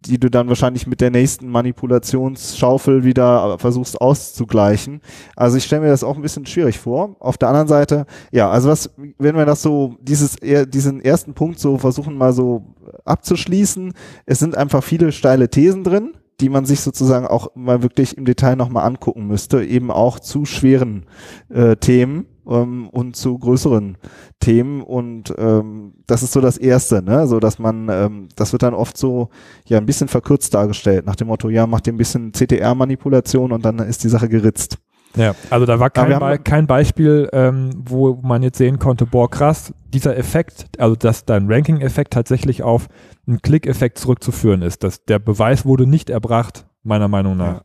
die 0.00 0.18
du 0.18 0.30
dann 0.30 0.48
wahrscheinlich 0.48 0.86
mit 0.86 1.00
der 1.00 1.10
nächsten 1.10 1.48
Manipulationsschaufel 1.48 3.04
wieder 3.04 3.58
versuchst 3.58 4.00
auszugleichen. 4.00 5.00
Also 5.36 5.56
ich 5.56 5.64
stelle 5.64 5.82
mir 5.82 5.88
das 5.88 6.04
auch 6.04 6.16
ein 6.16 6.22
bisschen 6.22 6.46
schwierig 6.46 6.78
vor. 6.78 7.16
Auf 7.20 7.38
der 7.38 7.48
anderen 7.48 7.68
Seite, 7.68 8.06
ja, 8.30 8.50
also 8.50 8.68
was, 8.68 8.90
wenn 9.18 9.36
wir 9.36 9.46
das 9.46 9.62
so, 9.62 9.96
dieses, 10.00 10.36
diesen 10.36 11.00
ersten 11.00 11.34
Punkt 11.34 11.58
so 11.58 11.78
versuchen 11.78 12.16
mal 12.16 12.32
so 12.32 12.74
abzuschließen, 13.04 13.92
es 14.26 14.38
sind 14.38 14.56
einfach 14.56 14.82
viele 14.82 15.12
steile 15.12 15.48
Thesen 15.48 15.84
drin 15.84 16.12
die 16.40 16.48
man 16.48 16.64
sich 16.64 16.80
sozusagen 16.80 17.26
auch 17.26 17.54
mal 17.54 17.82
wirklich 17.82 18.18
im 18.18 18.24
Detail 18.24 18.56
nochmal 18.56 18.84
angucken 18.84 19.28
müsste, 19.28 19.64
eben 19.64 19.92
auch 19.92 20.18
zu 20.18 20.44
schweren 20.44 21.06
äh, 21.50 21.76
Themen 21.76 22.26
ähm, 22.48 22.88
und 22.88 23.16
zu 23.16 23.38
größeren 23.38 23.96
Themen 24.40 24.82
und 24.82 25.34
ähm, 25.38 25.94
das 26.06 26.22
ist 26.22 26.32
so 26.32 26.40
das 26.40 26.58
Erste, 26.58 27.02
ne? 27.02 27.26
So 27.26 27.40
dass 27.40 27.58
man, 27.58 27.88
ähm, 27.90 28.28
das 28.36 28.52
wird 28.52 28.62
dann 28.62 28.74
oft 28.74 28.96
so 28.96 29.28
ja 29.66 29.78
ein 29.78 29.86
bisschen 29.86 30.08
verkürzt 30.08 30.54
dargestellt, 30.54 31.06
nach 31.06 31.16
dem 31.16 31.28
Motto, 31.28 31.48
ja, 31.48 31.66
macht 31.66 31.86
ihr 31.86 31.92
ein 31.92 31.98
bisschen 31.98 32.32
CTR-Manipulation 32.32 33.52
und 33.52 33.64
dann 33.64 33.78
ist 33.78 34.04
die 34.04 34.08
Sache 34.08 34.28
geritzt. 34.28 34.78
Ja, 35.16 35.34
also 35.50 35.66
da 35.66 35.78
war 35.78 35.90
kein, 35.90 36.18
Be 36.18 36.38
kein 36.38 36.66
Beispiel, 36.66 37.28
ähm, 37.32 37.70
wo 37.84 38.18
man 38.22 38.42
jetzt 38.42 38.58
sehen 38.58 38.78
konnte, 38.78 39.04
boah, 39.04 39.30
krass, 39.30 39.74
dieser 39.92 40.16
Effekt, 40.16 40.66
also 40.78 40.96
dass 40.96 41.24
dein 41.24 41.50
Ranking-Effekt 41.50 42.12
tatsächlich 42.12 42.62
auf 42.62 42.88
einen 43.26 43.42
Klick-Effekt 43.42 43.98
zurückzuführen 43.98 44.62
ist. 44.62 44.82
Das, 44.82 45.04
der 45.04 45.18
Beweis 45.18 45.66
wurde 45.66 45.86
nicht 45.86 46.08
erbracht, 46.08 46.66
meiner 46.82 47.08
Meinung 47.08 47.36
nach. 47.36 47.56
Ja. 47.56 47.62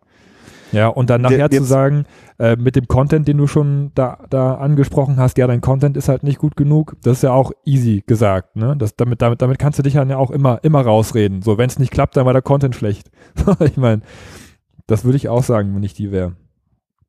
Ja, 0.71 0.87
und 0.87 1.09
dann 1.09 1.21
nachher 1.21 1.49
zu 1.49 1.63
sagen, 1.63 2.05
äh, 2.39 2.55
mit 2.55 2.75
dem 2.75 2.87
Content, 2.87 3.27
den 3.27 3.37
du 3.37 3.47
schon 3.47 3.91
da, 3.95 4.19
da 4.29 4.55
angesprochen 4.55 5.17
hast, 5.17 5.37
ja, 5.37 5.47
dein 5.47 5.61
Content 5.61 5.97
ist 5.97 6.09
halt 6.09 6.23
nicht 6.23 6.39
gut 6.39 6.55
genug, 6.55 6.95
das 7.03 7.17
ist 7.17 7.23
ja 7.23 7.31
auch 7.31 7.51
easy 7.65 8.03
gesagt, 8.05 8.55
ne? 8.55 8.75
Das, 8.77 8.95
damit, 8.95 9.21
damit, 9.21 9.41
damit 9.41 9.59
kannst 9.59 9.79
du 9.79 9.83
dich 9.83 9.93
dann 9.93 10.09
ja 10.09 10.17
auch 10.17 10.31
immer, 10.31 10.59
immer 10.63 10.81
rausreden. 10.81 11.41
So, 11.41 11.57
wenn 11.57 11.69
es 11.69 11.79
nicht 11.79 11.91
klappt, 11.91 12.17
dann 12.17 12.25
war 12.25 12.33
der 12.33 12.41
Content 12.41 12.75
schlecht. 12.75 13.09
ich 13.59 13.77
meine, 13.77 14.01
das 14.87 15.03
würde 15.03 15.17
ich 15.17 15.29
auch 15.29 15.43
sagen, 15.43 15.75
wenn 15.75 15.83
ich 15.83 15.93
die 15.93 16.11
wäre. 16.11 16.35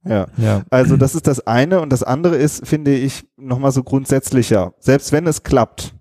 Ja. 0.04 0.26
ja, 0.36 0.62
also 0.70 0.96
das 0.96 1.14
ist 1.14 1.26
das 1.26 1.46
eine 1.46 1.80
und 1.80 1.92
das 1.92 2.02
andere 2.02 2.36
ist, 2.36 2.66
finde 2.66 2.94
ich, 2.94 3.26
nochmal 3.36 3.72
so 3.72 3.82
grundsätzlicher. 3.82 4.72
Selbst 4.78 5.12
wenn 5.12 5.26
es 5.26 5.42
klappt, 5.42 5.94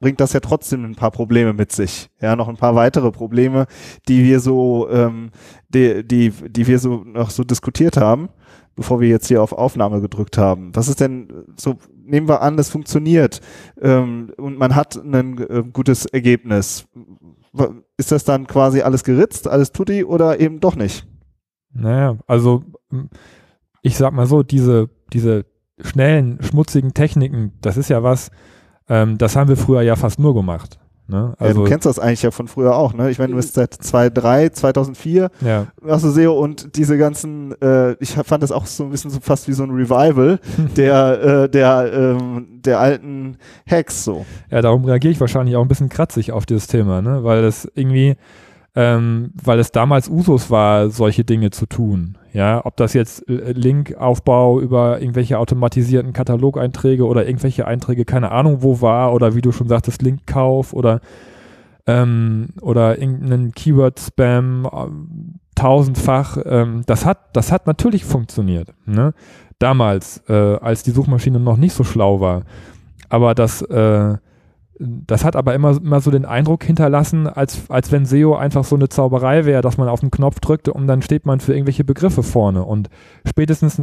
bringt 0.00 0.20
das 0.20 0.32
ja 0.32 0.40
trotzdem 0.40 0.84
ein 0.84 0.94
paar 0.94 1.10
Probleme 1.10 1.52
mit 1.52 1.72
sich. 1.72 2.10
Ja, 2.20 2.36
noch 2.36 2.48
ein 2.48 2.56
paar 2.56 2.74
weitere 2.74 3.10
Probleme, 3.10 3.66
die 4.08 4.24
wir 4.24 4.40
so, 4.40 4.88
ähm, 4.90 5.30
die, 5.68 6.06
die, 6.06 6.30
die 6.30 6.66
wir 6.66 6.78
so 6.78 7.04
noch 7.04 7.30
so 7.30 7.44
diskutiert 7.44 7.96
haben, 7.96 8.28
bevor 8.74 9.00
wir 9.00 9.08
jetzt 9.08 9.28
hier 9.28 9.42
auf 9.42 9.52
Aufnahme 9.52 10.00
gedrückt 10.00 10.38
haben. 10.38 10.74
Was 10.74 10.88
ist 10.88 11.00
denn 11.00 11.44
so? 11.56 11.76
Nehmen 12.04 12.26
wir 12.26 12.40
an, 12.40 12.56
das 12.56 12.70
funktioniert 12.70 13.42
ähm, 13.82 14.32
und 14.38 14.58
man 14.58 14.74
hat 14.74 14.96
ein 14.96 15.38
äh, 15.38 15.62
gutes 15.70 16.06
Ergebnis. 16.06 16.86
Ist 17.98 18.12
das 18.12 18.24
dann 18.24 18.46
quasi 18.46 18.80
alles 18.80 19.04
geritzt, 19.04 19.46
alles 19.46 19.72
tutti 19.72 20.04
oder 20.04 20.40
eben 20.40 20.58
doch 20.58 20.74
nicht? 20.74 21.06
Naja, 21.74 22.16
also 22.26 22.64
ich 23.82 23.96
sag 23.96 24.12
mal 24.12 24.26
so, 24.26 24.42
diese, 24.42 24.88
diese 25.12 25.44
schnellen, 25.80 26.38
schmutzigen 26.42 26.94
Techniken, 26.94 27.52
das 27.60 27.76
ist 27.76 27.90
ja 27.90 28.02
was, 28.02 28.30
ähm, 28.88 29.18
das 29.18 29.36
haben 29.36 29.48
wir 29.48 29.56
früher 29.56 29.82
ja 29.82 29.96
fast 29.96 30.18
nur 30.18 30.34
gemacht. 30.34 30.78
Ne? 31.10 31.32
Also, 31.38 31.60
ja, 31.60 31.64
du 31.64 31.70
kennst 31.70 31.86
das 31.86 31.98
eigentlich 31.98 32.22
ja 32.22 32.30
von 32.30 32.48
früher 32.48 32.76
auch, 32.76 32.92
ne? 32.92 33.10
Ich 33.10 33.18
meine, 33.18 33.30
du 33.30 33.36
bist 33.36 33.54
seit 33.54 33.72
2003, 33.72 34.50
2004 34.50 35.30
ja. 35.40 35.66
machst 35.80 36.04
du 36.04 36.10
SEO 36.10 36.38
und 36.38 36.76
diese 36.76 36.98
ganzen, 36.98 37.58
äh, 37.62 37.92
ich 37.94 38.10
fand 38.10 38.42
das 38.42 38.52
auch 38.52 38.66
so 38.66 38.84
ein 38.84 38.90
bisschen 38.90 39.10
so 39.10 39.18
fast 39.18 39.48
wie 39.48 39.54
so 39.54 39.62
ein 39.62 39.70
Revival 39.70 40.38
der, 40.76 41.22
äh, 41.22 41.48
der, 41.48 41.90
ähm, 41.94 42.60
der 42.62 42.78
alten 42.78 43.38
Hacks 43.66 44.04
so. 44.04 44.26
Ja, 44.50 44.60
darum 44.60 44.84
reagiere 44.84 45.12
ich 45.12 45.20
wahrscheinlich 45.20 45.56
auch 45.56 45.62
ein 45.62 45.68
bisschen 45.68 45.88
kratzig 45.88 46.32
auf 46.32 46.44
dieses 46.44 46.66
Thema, 46.66 47.00
ne? 47.00 47.24
Weil 47.24 47.40
das 47.40 47.66
irgendwie 47.74 48.16
ähm, 48.78 49.32
weil 49.42 49.58
es 49.58 49.72
damals 49.72 50.08
Usus 50.08 50.52
war, 50.52 50.88
solche 50.90 51.24
Dinge 51.24 51.50
zu 51.50 51.66
tun. 51.66 52.16
Ja, 52.32 52.64
ob 52.64 52.76
das 52.76 52.92
jetzt 52.92 53.28
äh, 53.28 53.50
Linkaufbau 53.50 54.60
über 54.60 55.00
irgendwelche 55.00 55.36
automatisierten 55.40 56.12
Katalogeinträge 56.12 57.04
oder 57.04 57.26
irgendwelche 57.26 57.66
Einträge, 57.66 58.04
keine 58.04 58.30
Ahnung 58.30 58.62
wo 58.62 58.80
war, 58.80 59.12
oder 59.12 59.34
wie 59.34 59.40
du 59.40 59.50
schon 59.50 59.66
sagtest, 59.66 60.00
Linkkauf 60.02 60.72
oder 60.74 61.00
ähm, 61.88 62.50
oder 62.60 63.00
irgendeinen 63.00 63.50
Keyword-Spam 63.50 64.66
äh, 64.66 65.56
tausendfach, 65.56 66.38
ähm, 66.44 66.82
das 66.86 67.04
hat, 67.04 67.34
das 67.34 67.50
hat 67.50 67.66
natürlich 67.66 68.04
funktioniert. 68.04 68.68
Ne? 68.86 69.12
Damals, 69.58 70.22
äh, 70.28 70.32
als 70.32 70.84
die 70.84 70.92
Suchmaschine 70.92 71.40
noch 71.40 71.56
nicht 71.56 71.72
so 71.72 71.82
schlau 71.82 72.20
war. 72.20 72.42
Aber 73.08 73.34
das, 73.34 73.60
äh, 73.62 74.18
das 74.80 75.24
hat 75.24 75.36
aber 75.36 75.54
immer, 75.54 75.76
immer 75.76 76.00
so 76.00 76.10
den 76.10 76.24
Eindruck 76.24 76.64
hinterlassen, 76.64 77.26
als, 77.26 77.70
als 77.70 77.90
wenn 77.90 78.06
SEO 78.06 78.36
einfach 78.36 78.64
so 78.64 78.76
eine 78.76 78.88
Zauberei 78.88 79.44
wäre, 79.44 79.62
dass 79.62 79.76
man 79.76 79.88
auf 79.88 80.00
den 80.00 80.10
Knopf 80.10 80.40
drückte 80.40 80.72
und 80.72 80.86
dann 80.86 81.02
steht 81.02 81.26
man 81.26 81.40
für 81.40 81.52
irgendwelche 81.52 81.84
Begriffe 81.84 82.22
vorne. 82.22 82.64
Und 82.64 82.88
spätestens, 83.26 83.82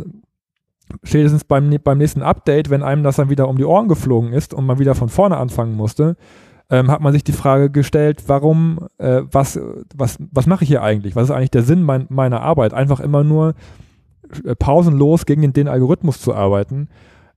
spätestens 1.03 1.43
beim, 1.43 1.75
beim 1.83 1.97
nächsten 1.97 2.21
Update, 2.21 2.69
wenn 2.69 2.83
einem 2.83 3.03
das 3.03 3.17
dann 3.17 3.29
wieder 3.29 3.49
um 3.49 3.57
die 3.57 3.65
Ohren 3.65 3.87
geflogen 3.87 4.31
ist 4.31 4.53
und 4.53 4.65
man 4.65 4.79
wieder 4.79 4.95
von 4.95 5.09
vorne 5.09 5.37
anfangen 5.37 5.75
musste, 5.75 6.15
ähm, 6.69 6.89
hat 6.89 7.01
man 7.01 7.13
sich 7.13 7.23
die 7.23 7.31
Frage 7.31 7.69
gestellt, 7.69 8.23
warum, 8.27 8.87
äh, 8.97 9.21
was, 9.31 9.59
was, 9.93 10.17
was 10.31 10.47
mache 10.47 10.63
ich 10.63 10.69
hier 10.69 10.81
eigentlich? 10.81 11.15
Was 11.15 11.25
ist 11.25 11.31
eigentlich 11.31 11.51
der 11.51 11.63
Sinn 11.63 11.83
mein, 11.83 12.07
meiner 12.09 12.41
Arbeit? 12.41 12.73
Einfach 12.73 12.99
immer 12.99 13.23
nur 13.23 13.53
äh, 14.45 14.55
pausenlos 14.55 15.25
gegen 15.25 15.53
den 15.53 15.67
Algorithmus 15.67 16.19
zu 16.19 16.33
arbeiten 16.33 16.87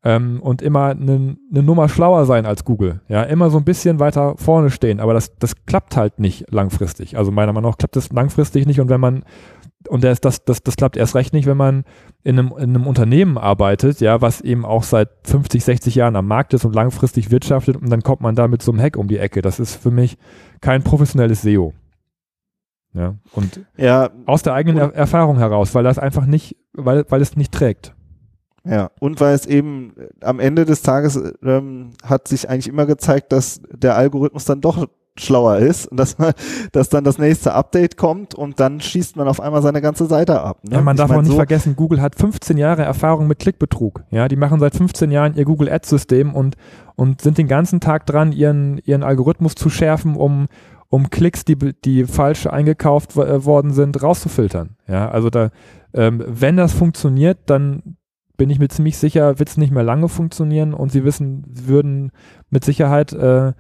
ähm, 0.05 0.41
und 0.41 0.63
immer 0.63 0.87
eine 0.87 1.37
ne 1.51 1.63
Nummer 1.63 1.89
schlauer 1.89 2.25
sein 2.25 2.47
als 2.47 2.65
Google. 2.65 3.01
Ja, 3.09 3.23
immer 3.23 3.51
so 3.51 3.59
ein 3.59 3.65
bisschen 3.65 4.01
weiter 4.01 4.35
vorne 4.37 4.71
stehen, 4.71 5.01
aber 5.01 5.15
das, 5.15 5.37
das 5.39 5.65
klappt 5.67 5.97
halt 5.97 6.19
nicht 6.19 6.47
langfristig. 6.51 7.17
Also 7.17 7.31
meiner 7.31 7.53
Meinung 7.53 7.71
nach 7.71 7.79
klappt 7.79 7.97
das 7.97 8.13
langfristig 8.13 8.67
nicht 8.67 8.81
und 8.81 8.89
wenn 8.89 9.01
man 9.01 9.25
und 9.89 10.03
das, 10.05 10.21
das, 10.21 10.45
das, 10.45 10.63
das 10.63 10.77
klappt 10.77 10.97
erst 10.97 11.15
recht 11.15 11.33
nicht, 11.33 11.47
wenn 11.47 11.57
man 11.57 11.85
in 12.25 12.39
einem, 12.39 12.53
in 12.59 12.71
einem 12.71 12.87
Unternehmen 12.87 13.39
arbeitet, 13.39 14.01
ja, 14.01 14.21
was 14.21 14.41
eben 14.41 14.65
auch 14.65 14.83
seit 14.83 15.09
50, 15.25 15.65
60 15.65 15.95
Jahren 15.95 16.17
am 16.17 16.27
Markt 16.27 16.53
ist 16.53 16.65
und 16.65 16.75
langfristig 16.75 17.31
wirtschaftet 17.31 17.77
und 17.77 17.89
dann 17.89 18.03
kommt 18.03 18.21
man 18.21 18.35
da 18.35 18.49
mit 18.49 18.61
so 18.61 18.73
einem 18.73 18.81
Hack 18.81 18.97
um 18.97 19.09
die 19.09 19.19
Ecke. 19.19 19.41
Das 19.41 19.61
ist 19.61 19.77
für 19.77 19.91
mich 19.91 20.19
kein 20.61 20.83
professionelles 20.83 21.43
SEO. 21.43 21.75
Ja, 22.95 23.15
und 23.33 23.61
ja, 23.77 24.11
aus 24.27 24.43
der 24.43 24.55
eigenen 24.55 24.79
er 24.79 24.95
Erfahrung 24.95 25.39
heraus, 25.39 25.75
weil 25.75 25.85
das 25.85 25.99
einfach 25.99 26.27
nicht, 26.27 26.57
weil, 26.73 27.05
weil 27.09 27.21
es 27.21 27.37
nicht 27.37 27.53
trägt. 27.53 27.95
Ja, 28.69 28.91
und 29.01 29.21
weil 29.21 29.35
es 29.35 29.47
eben 29.47 29.95
äh, 29.97 30.25
am 30.25 30.41
Ende 30.41 30.65
des 30.65 30.83
Tages 30.83 31.21
ähm, 31.43 31.91
hat 32.03 32.29
sich 32.29 32.49
eigentlich 32.49 32.69
immer 32.69 32.87
gezeigt, 32.87 33.33
dass 33.33 33.61
der 33.73 33.97
Algorithmus 33.97 34.45
dann 34.45 34.61
doch 34.61 34.87
schlauer 35.21 35.59
ist 35.59 35.87
und 35.87 35.99
dass, 35.99 36.19
man, 36.19 36.33
dass 36.73 36.89
dann 36.89 37.05
das 37.05 37.19
nächste 37.19 37.55
Update 37.55 37.97
kommt 37.97 38.35
und 38.35 38.61
dann 38.61 38.81
schießt 38.81 39.17
man 39.17 39.29
auf 39.29 39.41
einmal 39.41 39.63
seine 39.63 39.81
ganze 39.81 40.07
Seite 40.07 40.41
ab. 40.41 40.59
Ne? 40.65 40.77
Ja, 40.77 40.81
man 40.81 40.97
ich 40.97 40.99
darf 40.99 41.11
auch 41.11 41.21
nicht 41.21 41.31
so 41.31 41.37
vergessen, 41.37 41.77
Google 41.77 42.01
hat 42.01 42.15
15 42.17 42.57
Jahre 42.57 42.83
Erfahrung 42.83 43.27
mit 43.27 43.39
Klickbetrug. 43.39 44.05
Ja, 44.11 44.29
die 44.29 44.37
machen 44.37 44.61
seit 44.61 44.75
15 44.75 45.11
Jahren 45.11 45.35
ihr 45.35 45.45
Google 45.45 45.71
Ads 45.71 45.89
System 45.89 46.35
und, 46.35 46.57
und 46.97 47.21
sind 47.21 47.39
den 47.39 47.49
ganzen 47.49 47.81
Tag 47.81 48.07
dran, 48.07 48.33
ihren, 48.33 48.79
ihren 48.85 49.03
Algorithmus 49.03 49.55
zu 49.55 49.71
schärfen, 49.71 50.17
um, 50.17 50.49
um 50.89 51.11
Klicks, 51.11 51.45
die, 51.45 51.57
die 51.57 52.05
falsch 52.05 52.47
eingekauft 52.47 53.17
äh, 53.17 53.45
worden 53.45 53.73
sind, 53.73 54.03
rauszufiltern. 54.03 54.77
Ja, 54.87 55.09
also 55.11 55.31
da, 55.31 55.51
ähm, 55.95 56.23
wenn 56.27 56.57
das 56.57 56.73
funktioniert, 56.73 57.39
dann 57.47 57.98
bin 58.39 58.49
ich 58.49 58.59
mir 58.59 58.69
ziemlich 58.69 58.97
sicher, 58.97 59.39
wird 59.39 59.51
es 59.51 59.59
nicht 59.59 59.73
mehr 59.73 59.83
lange 59.83 60.09
funktionieren 60.09 60.73
und 60.73 60.91
sie 60.91 61.05
wissen, 61.05 61.45
würden 61.47 62.13
mit 62.49 62.65
Sicherheit 62.65 63.13
äh, 63.13 63.53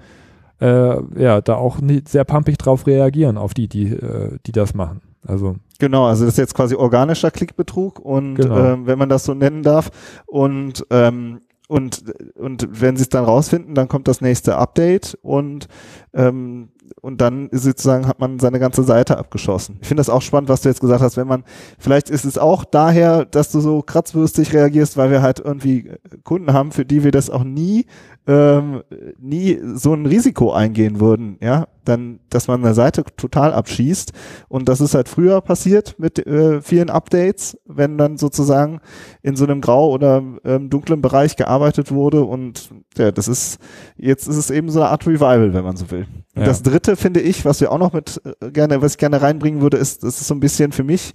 äh, 0.61 1.23
ja 1.23 1.40
da 1.42 1.56
auch 1.56 1.80
nicht 1.80 2.08
sehr 2.08 2.25
pumpig 2.25 2.56
drauf 2.56 2.87
reagieren, 2.87 3.37
auf 3.37 3.52
die, 3.52 3.68
die, 3.68 3.88
äh, 3.88 4.38
die 4.47 4.52
das 4.52 4.73
machen. 4.73 5.02
Also 5.26 5.56
Genau, 5.78 6.06
also 6.06 6.25
das 6.25 6.35
ist 6.35 6.38
jetzt 6.38 6.54
quasi 6.54 6.75
organischer 6.75 7.30
Klickbetrug 7.30 8.00
und 8.00 8.37
genau. 8.37 8.58
ähm, 8.58 8.87
wenn 8.87 8.99
man 8.99 9.08
das 9.08 9.25
so 9.25 9.35
nennen 9.35 9.62
darf 9.62 9.90
und 10.26 10.87
ähm, 10.90 11.40
und 11.68 12.02
und 12.37 12.66
wenn 12.70 12.97
sie 12.97 13.02
es 13.02 13.08
dann 13.11 13.25
rausfinden, 13.25 13.75
dann 13.75 13.88
kommt 13.88 14.08
das 14.08 14.20
nächste 14.20 14.56
Update 14.56 15.18
und 15.23 15.68
ähm, 16.14 16.70
und 17.00 17.21
dann 17.21 17.49
sozusagen 17.52 18.07
hat 18.07 18.21
man 18.21 18.38
seine 18.38 18.59
ganze 18.59 18.83
Seite 18.83 19.18
abgeschossen. 19.18 19.78
Ich 19.80 19.88
finde 19.88 20.00
das 20.00 20.11
auch 20.11 20.23
spannend, 20.23 20.49
was 20.49 20.62
du 20.62 20.68
jetzt 20.68 20.80
gesagt 20.80 21.02
hast, 21.02 21.16
wenn 21.16 21.28
man, 21.28 21.45
vielleicht 21.78 22.11
ist 22.11 22.25
es 22.25 22.38
auch 22.38 22.64
daher, 22.64 23.25
dass 23.25 23.52
du 23.52 23.61
so 23.61 23.83
kratzwürstig 23.83 24.52
reagierst, 24.52 24.97
weil 24.97 25.11
wir 25.11 25.23
halt 25.23 25.40
irgendwie 25.40 25.90
Kunden 26.25 26.52
haben, 26.52 26.73
für 26.73 26.85
die 26.85 27.04
wir 27.04 27.11
das 27.11 27.30
auch 27.30 27.45
nie 27.45 27.87
ähm, 28.28 28.83
nie 29.18 29.59
so 29.75 29.95
ein 29.95 30.04
Risiko 30.04 30.52
eingehen 30.52 31.00
würden, 31.00 31.38
ja, 31.40 31.66
dann, 31.87 32.21
dass 32.28 32.47
man 32.47 32.62
eine 32.62 32.75
Seite 32.75 33.02
total 33.16 33.54
abschießt. 33.54 34.12
Und 34.49 34.68
das 34.68 34.83
ist 34.83 34.95
halt 34.95 35.09
früher 35.09 35.40
passiert 35.40 35.97
mit 35.99 36.25
äh, 36.26 36.61
vielen 36.61 36.90
Updates, 36.90 37.59
wenn 37.64 37.97
dann 37.97 38.18
sozusagen 38.18 38.80
in 39.23 39.35
so 39.35 39.45
einem 39.45 39.62
grau 39.62 39.90
oder 39.90 40.23
ähm, 40.45 40.68
dunklen 40.68 41.00
Bereich 41.00 41.37
gearbeitet 41.37 41.90
wurde. 41.90 42.23
Und 42.23 42.71
ja, 42.99 43.11
das 43.11 43.28
ist, 43.28 43.59
jetzt 43.97 44.28
ist 44.28 44.37
es 44.37 44.50
eben 44.50 44.68
so 44.68 44.80
eine 44.83 44.90
Art 44.90 45.07
Revival, 45.07 45.54
wenn 45.54 45.64
man 45.64 45.78
so 45.78 45.90
will. 45.90 46.07
Und 46.38 46.45
ja. 46.45 46.47
das 46.47 46.62
dritte 46.62 46.95
finde 46.95 47.18
ich, 47.18 47.45
was 47.45 47.61
wir 47.61 47.73
auch 47.73 47.78
noch 47.78 47.92
mit 47.92 48.23
äh, 48.40 48.52
gerne, 48.52 48.80
was 48.80 48.92
ich 48.92 48.99
gerne 48.99 49.21
reinbringen 49.21 49.61
würde, 49.61 49.76
ist, 49.76 50.04
das 50.04 50.21
ist 50.21 50.28
so 50.28 50.35
ein 50.35 50.40
bisschen 50.40 50.71
für 50.71 50.85
mich, 50.85 51.12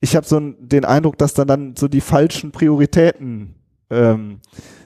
ich 0.00 0.16
habe 0.16 0.26
so 0.26 0.38
den 0.38 0.84
Eindruck, 0.84 1.16
dass 1.16 1.32
dann 1.32 1.48
dann 1.48 1.76
so 1.76 1.88
die 1.88 2.02
falschen 2.02 2.52
Prioritäten 2.52 3.54
ähm, 3.88 4.40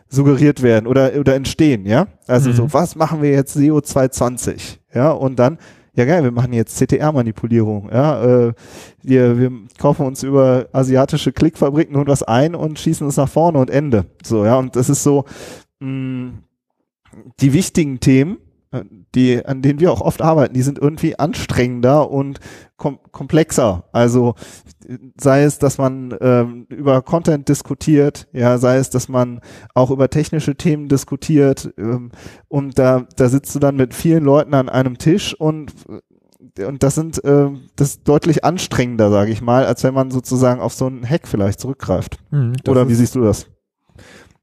suggeriert 0.09 0.63
werden 0.63 0.87
oder, 0.87 1.13
oder 1.19 1.35
entstehen, 1.35 1.87
ja? 1.87 2.07
Also 2.29 2.51
mhm. 2.51 2.55
so, 2.55 2.73
was 2.73 2.95
machen 2.95 3.21
wir 3.21 3.31
jetzt 3.31 3.55
SEO 3.55 3.81
220? 3.81 4.81
Ja, 4.95 5.11
und 5.11 5.41
dann, 5.41 5.59
ja 5.95 6.05
geil, 6.05 6.23
wir 6.23 6.31
machen 6.31 6.53
jetzt 6.53 6.77
CTR-Manipulierung, 6.77 7.91
ja, 7.93 8.23
äh, 8.23 8.53
wir, 9.03 9.39
wir 9.41 9.51
kaufen 9.79 10.07
uns 10.07 10.23
über 10.23 10.69
asiatische 10.73 11.33
Klickfabriken 11.33 11.97
und 11.97 12.07
was 12.07 12.23
ein 12.23 12.55
und 12.55 12.79
schießen 12.79 13.05
uns 13.05 13.17
nach 13.17 13.29
vorne 13.29 13.59
und 13.59 13.71
Ende. 13.71 14.07
So, 14.23 14.45
ja, 14.45 14.57
und 14.57 14.77
das 14.77 14.89
ist 14.89 15.03
so, 15.03 15.25
mh, 15.81 15.89
mm, 15.89 16.45
die 17.41 17.53
wichtigen 17.53 18.01
Themen, 18.01 18.39
die, 19.15 19.45
an 19.45 19.63
denen 19.63 19.81
wir 19.81 19.93
auch 19.93 20.01
oft 20.01 20.23
arbeiten, 20.23 20.55
die 20.55 20.63
sind 20.63 20.79
irgendwie 20.79 21.19
anstrengender 21.19 22.11
und 22.11 22.41
kom 22.77 22.99
komplexer. 23.13 23.85
Also 23.93 24.35
sei 25.21 25.45
es, 25.45 25.59
dass 25.59 25.79
man 25.79 26.15
ähm, 26.21 26.67
über 26.69 27.03
Content 27.03 27.49
diskutiert, 27.49 28.29
ja, 28.33 28.59
sei 28.59 28.77
es, 28.77 28.91
dass 28.91 29.09
man 29.09 29.41
auch 29.75 29.91
über 29.91 30.11
technische 30.11 30.57
Themen 30.57 30.89
diskutiert 30.89 31.73
ähm, 31.79 32.11
und 32.49 32.79
da, 32.79 33.07
da 33.17 33.29
sitzt 33.29 33.55
du 33.55 33.59
dann 33.59 33.77
mit 33.77 33.95
vielen 33.95 34.25
Leuten 34.25 34.55
an 34.55 34.69
einem 34.69 34.99
Tisch 34.99 35.35
und 35.35 35.73
und 36.59 36.83
das 36.83 36.95
sind 36.95 37.25
äh, 37.25 37.49
das 37.75 37.89
ist 37.89 38.09
deutlich 38.09 38.45
anstrengender, 38.45 39.11
sage 39.11 39.33
ich 39.33 39.41
mal, 39.41 39.65
als 39.65 39.83
wenn 39.83 39.95
man 39.95 40.11
sozusagen 40.11 40.61
auf 40.61 40.75
so 40.75 40.87
einen 40.87 41.09
Hack 41.09 41.27
vielleicht 41.27 41.59
zurückgreift. 41.59 42.19
Mhm, 42.31 42.55
Oder 42.69 42.89
wie 42.89 42.95
siehst 42.95 43.15
du 43.15 43.23
das? 43.23 43.47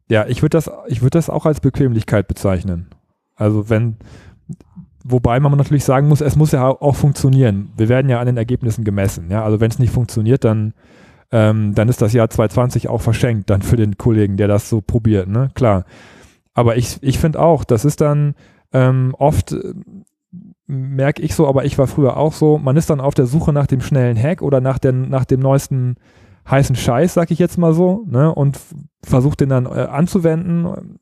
Ja, 0.09 0.25
ich 0.27 0.41
würde 0.41 0.57
das, 0.57 0.69
ich 0.87 1.01
würde 1.01 1.17
das 1.17 1.29
auch 1.29 1.45
als 1.45 1.61
Bequemlichkeit 1.61 2.27
bezeichnen. 2.27 2.89
Also 3.35 3.69
wenn, 3.69 3.97
wobei 5.03 5.39
man 5.39 5.57
natürlich 5.57 5.83
sagen 5.83 6.07
muss, 6.07 6.21
es 6.21 6.35
muss 6.35 6.51
ja 6.51 6.67
auch 6.67 6.95
funktionieren. 6.95 7.71
Wir 7.77 7.89
werden 7.89 8.09
ja 8.09 8.19
an 8.19 8.27
den 8.27 8.37
Ergebnissen 8.37 8.83
gemessen. 8.83 9.29
Ja? 9.29 9.43
Also 9.43 9.59
wenn 9.59 9.71
es 9.71 9.79
nicht 9.79 9.93
funktioniert, 9.93 10.43
dann, 10.43 10.73
ähm, 11.31 11.73
dann 11.75 11.89
ist 11.89 12.01
das 12.01 12.13
Jahr 12.13 12.29
2020 12.29 12.89
auch 12.89 13.01
verschenkt 13.01 13.49
dann 13.49 13.61
für 13.61 13.77
den 13.77 13.97
Kollegen, 13.97 14.37
der 14.37 14.47
das 14.47 14.69
so 14.69 14.81
probiert. 14.81 15.27
Ne? 15.27 15.49
Klar. 15.53 15.85
Aber 16.53 16.77
ich, 16.77 16.97
ich 17.01 17.17
finde 17.17 17.39
auch, 17.39 17.63
das 17.63 17.85
ist 17.85 18.01
dann 18.01 18.35
ähm, 18.73 19.15
oft, 19.17 19.53
äh, 19.53 19.73
merke 20.67 21.21
ich 21.21 21.35
so, 21.35 21.47
aber 21.47 21.65
ich 21.65 21.77
war 21.77 21.87
früher 21.87 22.17
auch 22.17 22.33
so, 22.33 22.57
man 22.57 22.77
ist 22.77 22.89
dann 22.89 23.01
auf 23.01 23.13
der 23.13 23.25
Suche 23.25 23.51
nach 23.53 23.67
dem 23.67 23.81
schnellen 23.81 24.17
Hack 24.17 24.41
oder 24.41 24.61
nach, 24.61 24.79
den, 24.79 25.09
nach 25.09 25.25
dem 25.25 25.39
neuesten 25.39 25.95
heißen 26.49 26.75
Scheiß, 26.75 27.13
sag 27.13 27.31
ich 27.31 27.39
jetzt 27.39 27.57
mal 27.57 27.73
so, 27.73 28.03
ne? 28.07 28.33
und 28.33 28.59
versucht 29.03 29.41
den 29.41 29.49
dann 29.49 29.65
äh, 29.65 29.69
anzuwenden 29.69 30.99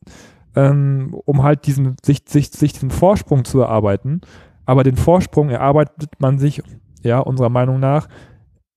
ähm, 0.56 1.16
um 1.26 1.44
halt 1.44 1.66
diesen, 1.66 1.96
sich, 2.04 2.22
sich, 2.28 2.52
sich 2.52 2.74
diesen 2.74 2.92
Vorsprung 2.92 3.46
zu 3.46 3.62
erarbeiten. 3.62 4.22
Aber 4.66 4.84
den 4.84 4.98
Vorsprung 4.98 5.50
erarbeitet 5.50 6.12
man 6.20 6.40
sich, 6.40 6.62
ja, 7.02 7.20
unserer 7.20 7.50
Meinung 7.50 7.80
nach, 7.80 8.08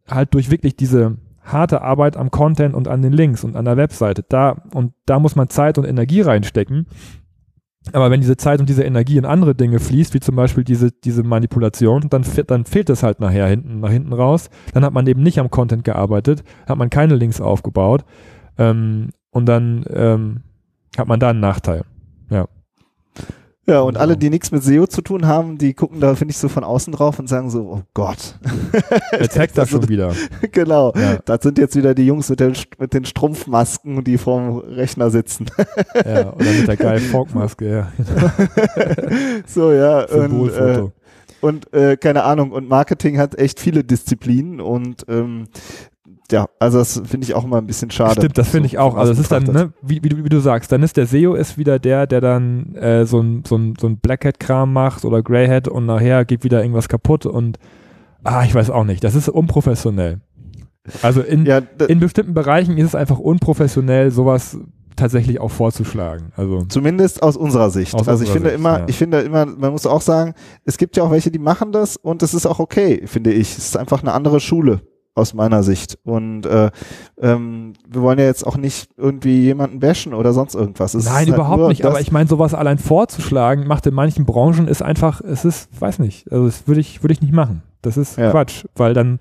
halt 0.09 0.35
durch 0.35 0.50
wirklich 0.50 0.76
diese 0.76 1.19
harte 1.43 1.83
Arbeit 1.83 2.17
am 2.17 2.31
Content 2.31 2.75
und 2.75 2.88
an 2.88 3.02
den 3.02 3.12
Links 3.12 3.45
und 3.45 3.57
an 3.57 3.64
der 3.64 3.76
Webseite. 3.76 4.25
Da, 4.29 4.62
und 4.75 4.93
da 5.07 5.19
muss 5.19 5.37
man 5.37 5.49
Zeit 5.49 5.79
und 5.79 5.85
Energie 5.85 6.21
reinstecken. 6.21 6.87
Aber 7.93 8.12
wenn 8.12 8.21
diese 8.21 8.37
Zeit 8.37 8.61
und 8.61 8.69
diese 8.69 8.85
Energie 8.85 9.19
in 9.19 9.25
andere 9.25 9.57
Dinge 9.57 9.81
fließt, 9.81 10.14
wie 10.14 10.21
zum 10.21 10.37
Beispiel 10.37 10.62
diese, 10.62 10.93
diese 10.93 11.25
Manipulation, 11.25 12.09
dann, 12.09 12.25
dann 12.47 12.64
fehlt 12.64 12.91
es 12.91 13.02
halt 13.02 13.19
nachher 13.19 13.49
hinten, 13.49 13.81
nach 13.81 13.91
hinten 13.91 14.12
raus. 14.12 14.50
Dann 14.73 14.85
hat 14.85 14.93
man 14.93 15.07
eben 15.09 15.23
nicht 15.23 15.41
am 15.41 15.50
Content 15.50 15.83
gearbeitet, 15.83 16.45
hat 16.69 16.79
man 16.79 16.91
keine 16.91 17.17
Links 17.17 17.41
aufgebaut. 17.41 18.05
Ähm, 18.57 19.11
und 19.31 19.47
dann, 19.47 19.85
ähm, 19.93 20.43
hat 20.96 21.08
man 21.08 21.20
da 21.20 21.30
einen 21.30 21.40
Nachteil. 21.40 21.84
Ja. 22.30 22.49
Ja, 23.64 23.80
und 23.82 23.96
alle, 23.96 24.16
die 24.16 24.28
nichts 24.28 24.50
mit 24.50 24.64
SEO 24.64 24.88
zu 24.88 25.02
tun 25.02 25.26
haben, 25.26 25.56
die 25.56 25.72
gucken 25.72 26.00
da, 26.00 26.16
finde 26.16 26.32
ich, 26.32 26.38
so 26.38 26.49
von 26.49 26.64
außen 26.64 26.92
drauf 26.92 27.20
und 27.20 27.28
sagen 27.28 27.49
so, 27.49 27.61
oh 27.61 27.82
Gott. 27.94 28.40
Jetzt 29.12 29.38
hackt 29.38 29.56
das 29.56 29.70
schon 29.70 29.88
wieder. 29.88 30.12
genau. 30.52 30.92
Ja. 30.96 31.18
Das 31.25 31.42
sind 31.42 31.58
jetzt 31.58 31.76
wieder 31.76 31.94
die 31.94 32.04
Jungs 32.04 32.28
mit 32.28 32.40
den, 32.40 32.54
mit 32.78 32.92
den 32.92 33.04
Strumpfmasken, 33.04 34.02
die 34.02 34.18
vorm 34.18 34.58
Rechner 34.58 35.11
sitzen. 35.11 35.46
ja, 35.94 36.32
oder 36.32 36.50
mit 36.50 36.66
der 36.66 36.76
geilen 36.76 37.02
Folkmaske, 37.02 37.70
ja. 37.70 37.92
so, 39.46 39.70
ja. 39.72 40.08
Symbolfoto. 40.08 40.92
Und, 41.40 41.66
äh, 41.66 41.72
und 41.72 41.72
äh, 41.72 41.96
keine 41.96 42.25
Ahnung, 42.25 42.50
und 42.50 42.68
Marketing 42.68 43.18
hat 43.18 43.38
echt 43.38 43.61
viele 43.61 43.84
Disziplinen 43.84 44.61
und 44.61 45.04
ähm, 45.08 45.46
ja, 46.32 46.48
also 46.58 46.78
das 46.78 47.02
finde 47.04 47.24
ich 47.24 47.34
auch 47.34 47.44
immer 47.44 47.58
ein 47.58 47.66
bisschen 47.66 47.90
schade. 47.90 48.20
Stimmt, 48.20 48.38
das 48.38 48.48
finde 48.48 48.68
so, 48.68 48.72
ich 48.72 48.78
auch. 48.78 48.96
Also 48.96 49.12
es 49.12 49.18
ist 49.18 49.30
dann, 49.30 49.44
ne, 49.44 49.72
wie, 49.82 50.02
wie, 50.02 50.08
du, 50.08 50.24
wie 50.24 50.28
du 50.28 50.40
sagst, 50.40 50.72
dann 50.72 50.82
ist 50.82 50.96
der 50.96 51.06
SEO 51.06 51.34
ist 51.34 51.58
wieder 51.58 51.78
der, 51.78 52.06
der 52.06 52.20
dann 52.20 52.74
äh, 52.74 53.06
so 53.06 53.20
ein, 53.20 53.44
so 53.46 53.56
ein, 53.56 53.74
so 53.78 53.86
ein 53.86 53.98
Blackhead-Kram 53.98 54.72
macht 54.72 55.04
oder 55.04 55.22
Greyhead 55.22 55.68
und 55.68 55.86
nachher 55.86 56.24
geht 56.24 56.42
wieder 56.42 56.62
irgendwas 56.62 56.88
kaputt 56.88 57.26
und 57.26 57.58
ah, 58.24 58.42
ich 58.44 58.54
weiß 58.54 58.70
auch 58.70 58.84
nicht. 58.84 59.04
Das 59.04 59.14
ist 59.14 59.28
unprofessionell. 59.28 60.20
Also 61.02 61.20
in, 61.20 61.46
ja, 61.46 61.60
in 61.86 62.00
bestimmten 62.00 62.34
Bereichen 62.34 62.76
ist 62.76 62.88
es 62.88 62.94
einfach 62.94 63.18
unprofessionell, 63.18 64.10
sowas 64.10 64.58
tatsächlich 64.96 65.40
auch 65.40 65.50
vorzuschlagen. 65.50 66.32
Also 66.36 66.64
zumindest 66.64 67.22
aus 67.22 67.36
unserer 67.36 67.70
Sicht. 67.70 67.94
Aus 67.94 68.08
also 68.08 68.24
ich 68.24 68.30
finde 68.30 68.50
Sicht, 68.50 68.58
immer, 68.58 68.80
ja. 68.80 68.84
ich 68.88 68.96
finde 68.96 69.20
immer, 69.20 69.46
man 69.46 69.72
muss 69.72 69.86
auch 69.86 70.00
sagen, 70.00 70.34
es 70.64 70.76
gibt 70.78 70.96
ja 70.96 71.04
auch 71.04 71.10
welche, 71.10 71.30
die 71.30 71.38
machen 71.38 71.72
das 71.72 71.96
und 71.96 72.22
das 72.22 72.34
ist 72.34 72.46
auch 72.46 72.58
okay, 72.58 73.02
finde 73.06 73.32
ich. 73.32 73.52
Es 73.52 73.66
ist 73.66 73.76
einfach 73.76 74.02
eine 74.02 74.12
andere 74.12 74.40
Schule 74.40 74.82
aus 75.14 75.35
meiner 75.35 75.62
Sicht. 75.62 75.99
Und 76.04 76.47
äh, 76.47 76.71
ähm, 77.21 77.75
wir 77.88 78.02
wollen 78.02 78.19
ja 78.19 78.25
jetzt 78.25 78.47
auch 78.47 78.57
nicht 78.57 78.90
irgendwie 78.97 79.42
jemanden 79.42 79.81
bashen 79.81 80.14
oder 80.14 80.33
sonst 80.33 80.54
irgendwas. 80.54 80.95
Es 80.95 81.04
Nein, 81.04 81.14
halt 81.14 81.28
überhaupt 81.28 81.69
nicht. 81.69 81.85
Aber 81.85 82.00
ich 82.00 82.12
meine, 82.12 82.28
sowas 82.28 82.54
allein 82.54 82.78
vorzuschlagen, 82.78 83.66
macht 83.66 83.87
in 83.87 83.95
manchen 83.95 84.25
Branchen 84.25 84.69
ist 84.69 84.83
einfach, 84.83 85.21
es 85.21 85.45
ist, 85.45 85.69
weiß 85.81 85.99
nicht, 85.99 86.31
also 86.33 86.47
das 86.47 86.66
würde 86.66 86.81
ich, 86.81 87.02
würde 87.02 87.12
ich 87.12 87.21
nicht 87.21 87.35
machen. 87.35 87.62
Das 87.83 87.97
ist 87.97 88.16
ja. 88.16 88.31
Quatsch, 88.31 88.64
weil 88.75 88.95
dann, 88.95 89.19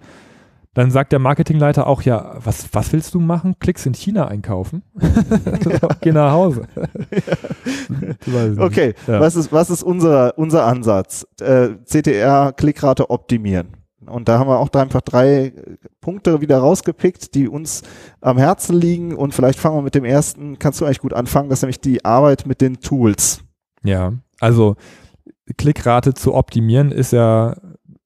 dann 0.73 0.91
sagt 0.91 1.11
der 1.11 1.19
Marketingleiter 1.19 1.87
auch, 1.87 2.03
ja, 2.03 2.35
was, 2.41 2.69
was 2.71 2.93
willst 2.93 3.13
du 3.13 3.19
machen? 3.19 3.55
Klicks 3.59 3.85
in 3.85 3.93
China 3.93 4.27
einkaufen? 4.29 4.83
ja. 5.01 5.89
Geh 5.99 6.11
nach 6.11 6.31
Hause. 6.31 6.63
Ja. 8.25 8.63
okay, 8.63 8.93
was 9.07 9.35
ist, 9.35 9.51
was 9.51 9.69
ist 9.69 9.83
unser, 9.83 10.37
unser 10.37 10.65
Ansatz? 10.65 11.27
Äh, 11.41 11.69
CTR, 11.85 12.53
Klickrate 12.53 13.09
optimieren. 13.09 13.80
Und 14.05 14.27
da 14.27 14.39
haben 14.39 14.49
wir 14.49 14.59
auch 14.59 14.69
einfach 14.73 15.01
drei 15.01 15.53
Punkte 15.99 16.41
wieder 16.41 16.57
rausgepickt, 16.57 17.35
die 17.35 17.47
uns 17.47 17.83
am 18.19 18.37
Herzen 18.37 18.79
liegen. 18.79 19.15
Und 19.15 19.33
vielleicht 19.33 19.59
fangen 19.59 19.77
wir 19.77 19.81
mit 19.81 19.95
dem 19.95 20.05
ersten, 20.05 20.57
kannst 20.59 20.81
du 20.81 20.85
eigentlich 20.85 20.99
gut 20.99 21.13
anfangen, 21.13 21.49
das 21.49 21.59
ist 21.59 21.63
nämlich 21.63 21.81
die 21.81 22.03
Arbeit 22.03 22.45
mit 22.45 22.61
den 22.61 22.79
Tools. 22.79 23.43
Ja, 23.83 24.13
also 24.39 24.75
Klickrate 25.57 26.13
zu 26.13 26.33
optimieren 26.33 26.91
ist 26.91 27.11
ja, 27.11 27.55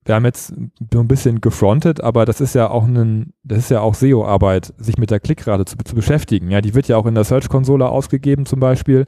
wir 0.04 0.16
haben 0.16 0.25
jetzt 0.25 0.54
so 0.94 1.00
ein 1.00 1.08
bisschen 1.08 1.42
gefrontet, 1.42 2.02
aber 2.02 2.25
das 2.25 2.42
ist 2.42 2.56
ja 2.56 2.70
auch 2.70 2.86
ein, 2.86 3.34
das 3.44 3.60
ist 3.60 3.72
ja 3.72 3.82
auch 3.82 3.96
SEO-Arbeit, 3.96 4.74
sich 4.78 4.98
mit 4.98 5.12
der 5.12 5.20
Klickrate 5.20 5.66
zu, 5.66 5.78
zu 5.78 5.96
beschäftigen. 5.96 6.52
Ja, 6.52 6.62
die 6.62 6.75
wird 6.75 6.88
ja 6.88 6.98
auch 6.98 7.06
in 7.06 7.16
der 7.16 7.24
Search-Konsole 7.24 7.88
ausgegeben 7.88 8.46
zum 8.46 8.60
Beispiel. 8.60 9.08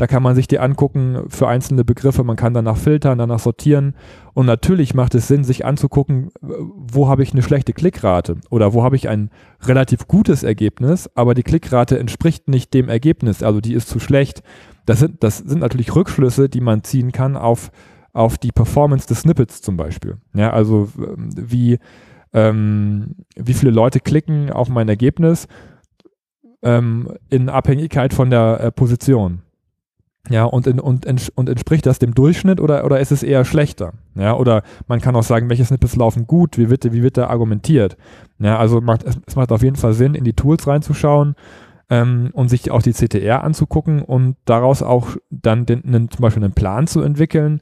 Da 0.00 0.06
kann 0.06 0.22
man 0.22 0.34
sich 0.34 0.48
die 0.48 0.58
angucken 0.58 1.24
für 1.28 1.46
einzelne 1.46 1.84
Begriffe. 1.84 2.24
Man 2.24 2.36
kann 2.36 2.54
danach 2.54 2.78
filtern, 2.78 3.18
danach 3.18 3.38
sortieren. 3.38 3.94
Und 4.32 4.46
natürlich 4.46 4.94
macht 4.94 5.14
es 5.14 5.28
Sinn, 5.28 5.44
sich 5.44 5.66
anzugucken, 5.66 6.30
wo 6.40 7.06
habe 7.06 7.22
ich 7.22 7.32
eine 7.32 7.42
schlechte 7.42 7.74
Klickrate 7.74 8.38
oder 8.48 8.72
wo 8.72 8.82
habe 8.82 8.96
ich 8.96 9.10
ein 9.10 9.28
relativ 9.60 10.08
gutes 10.08 10.42
Ergebnis, 10.42 11.10
aber 11.14 11.34
die 11.34 11.42
Klickrate 11.42 11.98
entspricht 11.98 12.48
nicht 12.48 12.72
dem 12.72 12.88
Ergebnis. 12.88 13.42
Also 13.42 13.60
die 13.60 13.74
ist 13.74 13.90
zu 13.90 14.00
schlecht. 14.00 14.42
Das 14.86 15.00
sind, 15.00 15.22
das 15.22 15.36
sind 15.36 15.58
natürlich 15.58 15.94
Rückschlüsse, 15.94 16.48
die 16.48 16.62
man 16.62 16.82
ziehen 16.82 17.12
kann 17.12 17.36
auf, 17.36 17.70
auf 18.14 18.38
die 18.38 18.52
Performance 18.52 19.06
des 19.06 19.20
Snippets 19.20 19.60
zum 19.60 19.76
Beispiel. 19.76 20.16
Ja, 20.32 20.50
also 20.50 20.88
ähm, 20.96 21.28
wie, 21.36 21.78
ähm, 22.32 23.16
wie 23.36 23.52
viele 23.52 23.70
Leute 23.70 24.00
klicken 24.00 24.50
auf 24.50 24.70
mein 24.70 24.88
Ergebnis 24.88 25.46
ähm, 26.62 27.12
in 27.28 27.50
Abhängigkeit 27.50 28.14
von 28.14 28.30
der 28.30 28.60
äh, 28.60 28.72
Position. 28.72 29.42
Ja, 30.30 30.44
und, 30.44 30.68
in, 30.68 30.78
und, 30.78 31.06
und 31.34 31.48
entspricht 31.48 31.86
das 31.86 31.98
dem 31.98 32.14
Durchschnitt 32.14 32.60
oder, 32.60 32.84
oder 32.84 33.00
ist 33.00 33.10
es 33.10 33.24
eher 33.24 33.44
schlechter? 33.44 33.94
Ja, 34.14 34.36
oder 34.36 34.62
man 34.86 35.00
kann 35.00 35.16
auch 35.16 35.24
sagen, 35.24 35.50
welche 35.50 35.64
Snippets 35.64 35.96
laufen 35.96 36.28
gut, 36.28 36.56
wie 36.56 36.70
wird, 36.70 36.84
wie 36.92 37.02
wird 37.02 37.16
da 37.16 37.26
argumentiert? 37.26 37.96
Ja, 38.38 38.56
also 38.56 38.80
macht, 38.80 39.02
es, 39.02 39.18
es 39.26 39.34
macht 39.34 39.50
auf 39.50 39.64
jeden 39.64 39.74
Fall 39.74 39.92
Sinn, 39.92 40.14
in 40.14 40.22
die 40.22 40.34
Tools 40.34 40.68
reinzuschauen 40.68 41.34
ähm, 41.90 42.30
und 42.32 42.48
sich 42.48 42.70
auch 42.70 42.80
die 42.80 42.92
CTR 42.92 43.42
anzugucken 43.42 44.02
und 44.02 44.36
daraus 44.44 44.84
auch 44.84 45.16
dann 45.30 45.66
den, 45.66 45.84
einen, 45.84 46.10
zum 46.10 46.22
Beispiel 46.22 46.44
einen 46.44 46.54
Plan 46.54 46.86
zu 46.86 47.02
entwickeln 47.02 47.60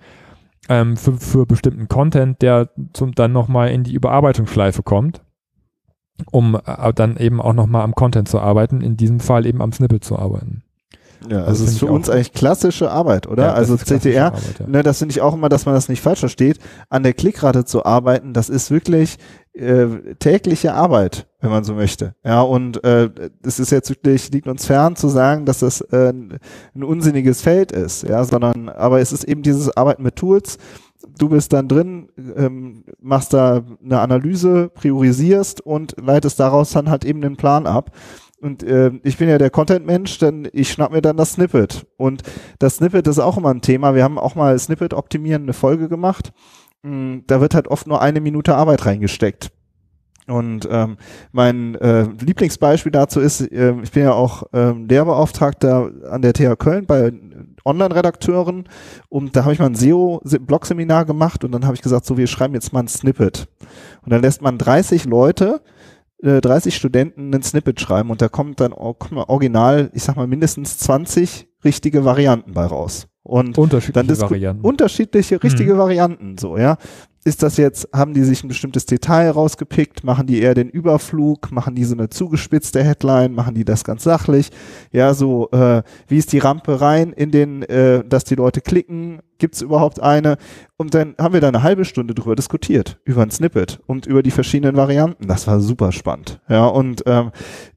ähm, 0.68 0.98
für, 0.98 1.14
für 1.14 1.46
bestimmten 1.46 1.88
Content, 1.88 2.42
der 2.42 2.68
zum, 2.92 3.14
dann 3.14 3.33
nochmal 3.33 3.70
in 3.70 3.83
die 3.83 3.94
Überarbeitungsschleife 3.94 4.83
kommt, 4.83 5.22
um 6.31 6.54
äh, 6.54 6.92
dann 6.92 7.16
eben 7.16 7.40
auch 7.40 7.54
nochmal 7.54 7.83
am 7.83 7.94
Content 7.94 8.28
zu 8.28 8.40
arbeiten, 8.40 8.83
in 8.83 8.98
diesem 8.98 9.20
Fall 9.20 9.46
eben 9.46 9.62
am 9.62 9.72
Snippet 9.72 10.04
zu 10.04 10.18
arbeiten. 10.18 10.64
Ja, 11.28 11.44
also 11.44 11.64
das 11.64 11.72
ist 11.72 11.78
für 11.81 11.87
uns 11.87 12.09
eigentlich 12.09 12.33
klassische 12.33 12.90
Arbeit, 12.90 13.26
oder? 13.26 13.46
Ja, 13.46 13.52
also 13.54 13.76
CTR, 13.76 14.26
Arbeit, 14.26 14.42
ja. 14.61 14.66
ne, 14.66 14.83
das 14.83 14.98
finde 14.98 15.12
ich 15.12 15.20
auch 15.20 15.35
immer, 15.35 15.48
dass 15.48 15.66
man 15.66 15.74
das 15.74 15.88
nicht 15.88 16.00
falsch 16.00 16.20
versteht. 16.20 16.59
An 16.88 17.02
der 17.02 17.12
Klickrate 17.12 17.64
zu 17.64 17.85
arbeiten, 17.85 18.33
das 18.33 18.48
ist 18.48 18.70
wirklich 18.70 19.18
äh, 19.59 20.14
tägliche 20.18 20.74
Arbeit, 20.74 21.26
wenn 21.40 21.50
man 21.50 21.64
so 21.64 21.74
möchte. 21.74 22.14
Ja, 22.24 22.42
und 22.42 22.83
äh, 22.85 23.11
es 23.42 23.59
ist 23.59 23.72
jetzt 23.72 23.90
wirklich, 23.90 24.31
liegt 24.31 24.46
uns 24.46 24.66
fern 24.66 24.96
zu 24.96 25.09
sagen, 25.09 25.44
dass 25.46 25.61
das 25.61 25.81
äh, 25.81 26.11
ein 26.11 26.83
unsinniges 26.83 27.42
Feld 27.42 27.72
ist, 27.72 28.04
ja, 28.04 28.22
sondern 28.24 28.68
aber 28.68 29.00
es 29.00 29.12
ist 29.12 29.24
eben 29.24 29.42
dieses 29.42 29.76
Arbeiten 29.76 30.02
mit 30.02 30.16
Tools. 30.16 30.59
Du 31.16 31.28
bist 31.28 31.52
dann 31.52 31.68
drin, 31.68 32.09
ähm, 32.37 32.85
machst 33.00 33.33
da 33.33 33.62
eine 33.85 34.00
Analyse, 34.00 34.70
priorisierst 34.74 35.61
und 35.61 35.94
leitest 36.00 36.38
daraus 36.38 36.70
dann 36.70 36.90
halt 36.90 37.04
eben 37.04 37.20
den 37.20 37.37
Plan 37.37 37.66
ab. 37.66 37.90
Und 38.40 38.62
äh, 38.62 38.92
ich 39.03 39.16
bin 39.16 39.29
ja 39.29 39.38
der 39.38 39.51
Content-Mensch, 39.51 40.18
denn 40.18 40.48
ich 40.53 40.70
schnapp 40.70 40.92
mir 40.92 41.03
dann 41.03 41.16
das 41.16 41.33
Snippet. 41.33 41.87
Und 41.96 42.22
das 42.59 42.77
Snippet 42.77 43.07
ist 43.09 43.18
auch 43.18 43.37
immer 43.37 43.51
ein 43.51 43.62
Thema. 43.62 43.94
Wir 43.94 44.05
haben 44.05 44.18
auch 44.18 44.35
mal 44.35 44.59
Snippet 44.59 44.94
optimieren 44.94 45.42
eine 45.42 45.53
Folge 45.53 45.88
gemacht. 45.88 46.33
Mm, 46.83 47.18
da 47.27 47.40
wird 47.40 47.55
halt 47.55 47.68
oft 47.68 47.87
nur 47.87 48.01
eine 48.01 48.20
Minute 48.20 48.55
Arbeit 48.55 48.87
reingesteckt. 48.87 49.51
Und 50.29 50.68
ähm, 50.70 50.98
mein 51.33 51.74
äh, 51.77 52.03
Lieblingsbeispiel 52.03 52.92
dazu 52.92 53.18
ist, 53.18 53.40
äh, 53.40 53.74
ich 53.83 53.92
bin 53.92 54.03
ja 54.03 54.12
auch 54.12 54.42
ähm, 54.53 54.87
Lehrbeauftragter 54.87 55.90
an 56.11 56.20
der 56.20 56.35
TH 56.35 56.59
Köln 56.59 56.87
bei 56.87 57.12
Online-Redakteuren 57.64 58.68
und 59.09 59.35
da 59.35 59.44
habe 59.44 59.55
ich 59.55 59.59
mal 59.59 59.66
ein 59.66 59.74
SEO-Blog-Seminar 59.74 61.07
gemacht 61.07 61.44
und 61.44 61.53
dann 61.53 61.64
habe 61.64 61.74
ich 61.74 61.83
gesagt, 61.83 62.05
so 62.05 62.18
wir 62.18 62.27
schreiben 62.27 62.55
jetzt 62.55 62.74
mal 62.74 62.81
ein 62.81 62.88
Snippet. 62.88 63.48
Und 64.03 64.12
dann 64.12 64.20
lässt 64.20 64.42
man 64.42 64.59
30 64.59 65.07
Leute 65.07 65.62
30 66.22 66.74
äh, 66.74 66.76
Studenten 66.76 67.35
ein 67.35 67.42
Snippet 67.42 67.81
schreiben 67.81 68.11
und 68.11 68.20
da 68.20 68.28
kommt 68.28 68.61
dann 68.61 68.72
kommen 68.72 69.18
original, 69.18 69.90
ich 69.92 70.02
sag 70.02 70.16
mal, 70.16 70.26
mindestens 70.26 70.78
20 70.78 71.48
richtige 71.64 72.04
Varianten 72.04 72.52
bei 72.54 72.64
raus. 72.64 73.09
Und 73.22 73.59
unterschiedliche 73.59 74.07
dann 74.07 74.20
Varianten. 74.20 74.64
Unterschiedliche, 74.64 75.42
richtige 75.42 75.72
hm. 75.72 75.78
Varianten, 75.78 76.38
so, 76.38 76.57
ja. 76.57 76.78
Ist 77.24 77.42
das 77.42 77.57
jetzt, 77.57 77.88
haben 77.92 78.14
die 78.14 78.22
sich 78.22 78.42
ein 78.42 78.48
bestimmtes 78.48 78.87
Detail 78.87 79.31
rausgepickt? 79.31 80.04
Machen 80.04 80.26
die 80.26 80.40
eher 80.40 80.54
den 80.54 80.70
Überflug? 80.70 81.50
Machen 81.50 81.74
die 81.74 81.85
so 81.85 81.94
eine 81.94 82.09
zugespitzte 82.09 82.83
Headline? 82.83 83.35
Machen 83.35 83.54
die 83.54 83.64
das 83.64 83.85
ganz 83.85 84.04
sachlich? 84.04 84.50
Ja, 84.92 85.12
so, 85.14 85.50
äh, 85.50 85.83
wie 86.07 86.16
ist 86.16 86.33
die 86.33 86.38
Rampe 86.38 86.81
rein 86.81 87.12
in 87.12 87.31
den, 87.31 87.62
äh, 87.64 88.04
dass 88.04 88.24
die 88.24 88.37
Leute 88.37 88.61
klicken? 88.61 89.20
Gibt 89.38 89.57
es 89.57 89.62
überhaupt 89.62 90.00
eine? 90.00 90.37
Und 90.76 90.94
dann 90.94 91.14
haben 91.18 91.35
wir 91.35 91.40
da 91.40 91.48
eine 91.48 91.62
halbe 91.62 91.85
Stunde 91.85 92.14
drüber 92.14 92.35
diskutiert, 92.35 92.98
über 93.04 93.22
ein 93.22 93.31
Snippet 93.31 93.81
und 93.87 94.07
über 94.07 94.22
die 94.22 94.31
verschiedenen 94.31 94.76
Varianten. 94.76 95.28
Das 95.28 95.46
war 95.46 95.61
super 95.61 95.92
spannend. 95.92 96.40
Ja, 96.48 96.66
und 96.66 97.02
ähm, 97.07 97.31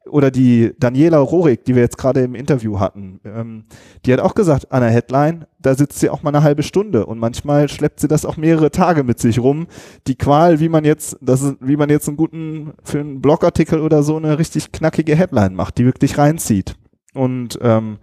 oder 0.10 0.32
die 0.32 0.74
Daniela 0.80 1.20
Rorik, 1.20 1.66
die 1.66 1.76
wir 1.76 1.82
jetzt 1.82 1.98
gerade 1.98 2.22
im 2.22 2.36
Interview 2.36 2.80
hatten, 2.80 3.20
ähm, 3.26 3.66
die 4.06 4.14
hat 4.14 4.20
auch 4.20 4.36
gesagt, 4.36 4.72
an 4.72 4.82
der 4.82 4.92
Headline, 4.92 5.46
da 5.62 5.76
sitzt 5.76 6.00
sie 6.00 6.10
auch 6.10 6.24
mal 6.24 6.30
eine 6.34 6.44
halbe 6.44 6.64
Stunde 6.64 7.06
und 7.06 7.20
manchmal 7.20 7.70
schleppt 7.70 8.00
sie 8.00 8.08
das 8.08 8.26
auch 8.26 8.38
mehrere 8.38 8.72
Tage 8.72 9.04
mit 9.04 9.20
sich 9.20 9.40
rum. 9.40 9.68
Die 10.08 10.16
Qual, 10.16 10.60
wie 10.60 10.70
man 10.70 10.86
jetzt, 10.86 11.18
das 11.22 11.42
ist, 11.42 11.58
wie 11.62 11.78
man 11.78 11.90
jetzt 11.90 12.08
einen 12.08 12.18
guten, 12.18 12.74
für 12.84 13.00
einen 13.00 13.22
Blogartikel 13.22 13.80
oder 13.80 14.04
so 14.04 14.18
eine 14.18 14.40
richtig 14.40 14.72
knackige 14.72 15.16
Headline 15.16 15.54
macht, 15.54 15.78
die 15.78 15.86
wirklich 15.86 16.18
reinzieht. 16.18 16.76
Und 17.14 17.60
ähm, 17.62 17.98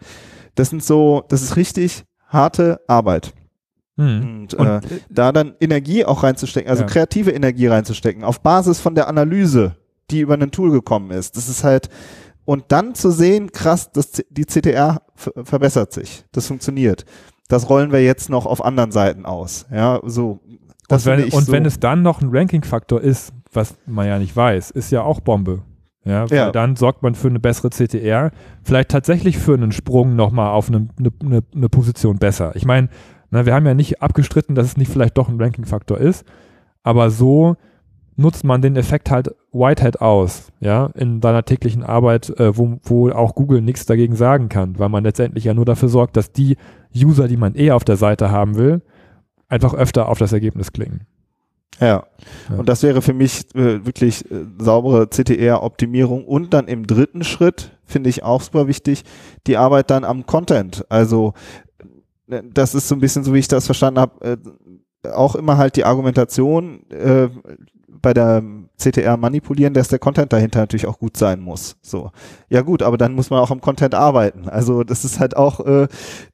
das 0.55 0.71
sind 0.71 0.83
so, 0.83 1.25
das 1.29 1.43
ist 1.43 1.57
richtig 1.57 2.05
harte 2.27 2.81
Arbeit. 2.87 3.33
Mhm. 3.97 4.47
Und, 4.51 4.55
äh, 4.55 4.81
da 5.11 5.33
dann 5.33 5.55
Energie 5.61 6.05
auch 6.05 6.23
reinzustecken, 6.23 6.71
also 6.71 6.83
ja. 6.83 6.89
kreative 6.89 7.33
Energie 7.33 7.67
reinzustecken, 7.67 8.25
auf 8.25 8.41
Basis 8.41 8.81
von 8.81 8.95
der 8.95 9.09
Analyse, 9.09 9.77
die 10.11 10.21
über 10.21 10.35
ein 10.35 10.51
Tool 10.51 10.71
gekommen 10.71 11.11
ist. 11.11 11.37
Das 11.37 11.49
ist 11.49 11.65
halt, 11.65 11.89
und 12.45 12.67
dann 12.69 12.95
zu 12.95 13.11
sehen, 13.11 13.53
krass, 13.53 13.91
das, 13.93 14.23
die 14.31 14.47
CTR 14.47 15.03
verbessert 15.15 15.93
sich. 15.93 16.25
Das 16.33 16.47
funktioniert. 16.47 17.05
Das 17.49 17.69
rollen 17.71 17.93
wir 17.93 18.03
jetzt 18.03 18.31
noch 18.31 18.47
auf 18.47 18.65
anderen 18.65 18.93
Seiten 18.93 19.25
aus. 19.25 19.67
Ja, 19.73 20.01
so. 20.05 20.41
und 20.91 21.07
wenn, 21.07 21.25
und 21.25 21.47
so 21.47 21.53
wenn 21.53 21.65
es 21.65 21.81
dann 21.81 22.03
noch 22.03 22.21
ein 22.21 22.29
Ranking-Faktor 22.31 23.01
ist, 23.01 23.33
was 23.53 23.77
man 23.87 24.07
ja 24.07 24.19
nicht 24.19 24.37
weiß, 24.37 24.71
ist 24.71 24.93
ja 24.93 25.03
auch 25.03 25.21
Bombe. 25.21 25.63
Ja, 26.05 26.25
ja. 26.27 26.53
dann 26.53 26.77
sorgt 26.77 27.03
man 27.03 27.15
für 27.15 27.29
eine 27.29 27.41
bessere 27.41 27.71
CTR, 27.71 28.31
vielleicht 28.63 28.91
tatsächlich 28.91 29.37
für 29.37 29.55
einen 29.55 29.73
Sprung 29.73 30.17
nochmal 30.17 30.53
auf 30.53 30.69
eine, 30.69 30.89
eine, 30.99 31.43
eine 31.55 31.69
Position 31.69 32.19
besser. 32.19 32.53
Ich 32.55 32.65
meine, 32.65 32.89
Na, 33.31 33.45
wir 33.45 33.55
haben 33.55 33.67
ja 33.67 33.75
nicht 33.75 34.01
abgestritten, 34.01 34.55
dass 34.55 34.67
es 34.67 34.77
nicht 34.77 34.91
vielleicht 34.91 35.19
doch 35.19 35.29
ein 35.29 35.41
Ranking-Faktor 35.41 35.99
ist, 35.99 36.25
aber 36.83 37.11
so 37.11 37.57
nutzt 38.19 38.45
man 38.45 38.61
den 38.61 38.77
Effekt 38.77 39.11
halt 39.11 39.35
Whitehead 39.53 40.01
aus, 40.01 40.49
ja, 40.61 40.87
in 40.95 41.23
seiner 41.23 41.45
täglichen 41.45 41.85
Arbeit, 41.85 42.31
äh, 42.39 42.57
wo, 42.57 42.79
wo 42.83 43.11
auch 43.11 43.35
Google 43.35 43.63
nichts 43.63 43.87
dagegen 43.87 44.17
sagen 44.17 44.49
kann, 44.49 44.79
weil 44.79 44.89
man 44.89 45.05
letztendlich 45.05 45.45
ja 45.45 45.55
nur 45.55 45.65
dafür 45.65 45.89
sorgt, 45.89 46.17
dass 46.17 46.33
die 46.33 46.57
User, 46.95 47.29
die 47.29 47.37
man 47.37 47.55
eh 47.55 47.71
auf 47.71 47.85
der 47.85 47.97
Seite 47.97 48.31
haben 48.31 48.57
will, 48.57 48.83
einfach 49.49 49.73
öfter 49.73 50.09
auf 50.09 50.19
das 50.19 50.33
Ergebnis 50.33 50.73
klicken. 50.73 51.07
Ja. 51.81 52.07
ja. 52.51 52.57
Und 52.57 52.69
das 52.69 52.83
wäre 52.83 53.03
für 53.03 53.13
mich 53.13 53.55
äh, 53.55 53.87
wirklich 53.87 54.29
äh, 54.31 54.47
saubere 54.59 55.09
CTR-Optimierung. 55.09 56.25
Und 56.25 56.53
dann 56.53 56.67
im 56.67 56.87
dritten 56.87 57.23
Schritt, 57.23 57.79
finde 57.85 58.11
ich 58.11 58.25
auch 58.25 58.43
super 58.43 58.67
wichtig, 58.67 59.05
die 59.47 59.57
Arbeit 59.57 59.91
dann 59.91 60.05
am 60.05 60.27
Content. 60.27 60.85
Also 60.89 61.35
äh, 62.29 62.43
das 62.53 62.75
ist 62.75 62.89
so 62.89 62.97
ein 62.97 63.01
bisschen 63.01 63.23
so, 63.23 63.33
wie 63.33 63.39
ich 63.39 63.49
das 63.49 63.67
verstanden 63.67 64.01
habe, 64.01 64.39
äh, 65.05 65.09
auch 65.11 65.37
immer 65.37 65.57
halt 65.57 65.77
die 65.77 65.85
Argumentation, 65.85 66.83
äh, 66.91 67.29
bei 67.91 68.15
der 68.15 68.43
CTR 68.77 69.17
manipulieren, 69.17 69.75
dass 69.75 69.89
der 69.89 69.99
Content 69.99 70.33
dahinter 70.33 70.61
natürlich 70.61 70.87
auch 70.87 70.99
gut 70.99 71.17
sein 71.17 71.41
muss. 71.41 71.77
So. 71.83 72.11
Ja 72.49 72.63
gut, 72.63 72.83
aber 72.83 72.97
dann 72.97 73.15
muss 73.15 73.31
man 73.31 73.41
auch 73.41 73.51
am 73.51 73.61
Content 73.61 73.95
arbeiten. 73.95 74.49
Also 74.49 74.85
das 74.85 75.05
ist 75.05 75.19
halt 75.19 75.37
auch 75.37 75.61
äh, 75.67 75.89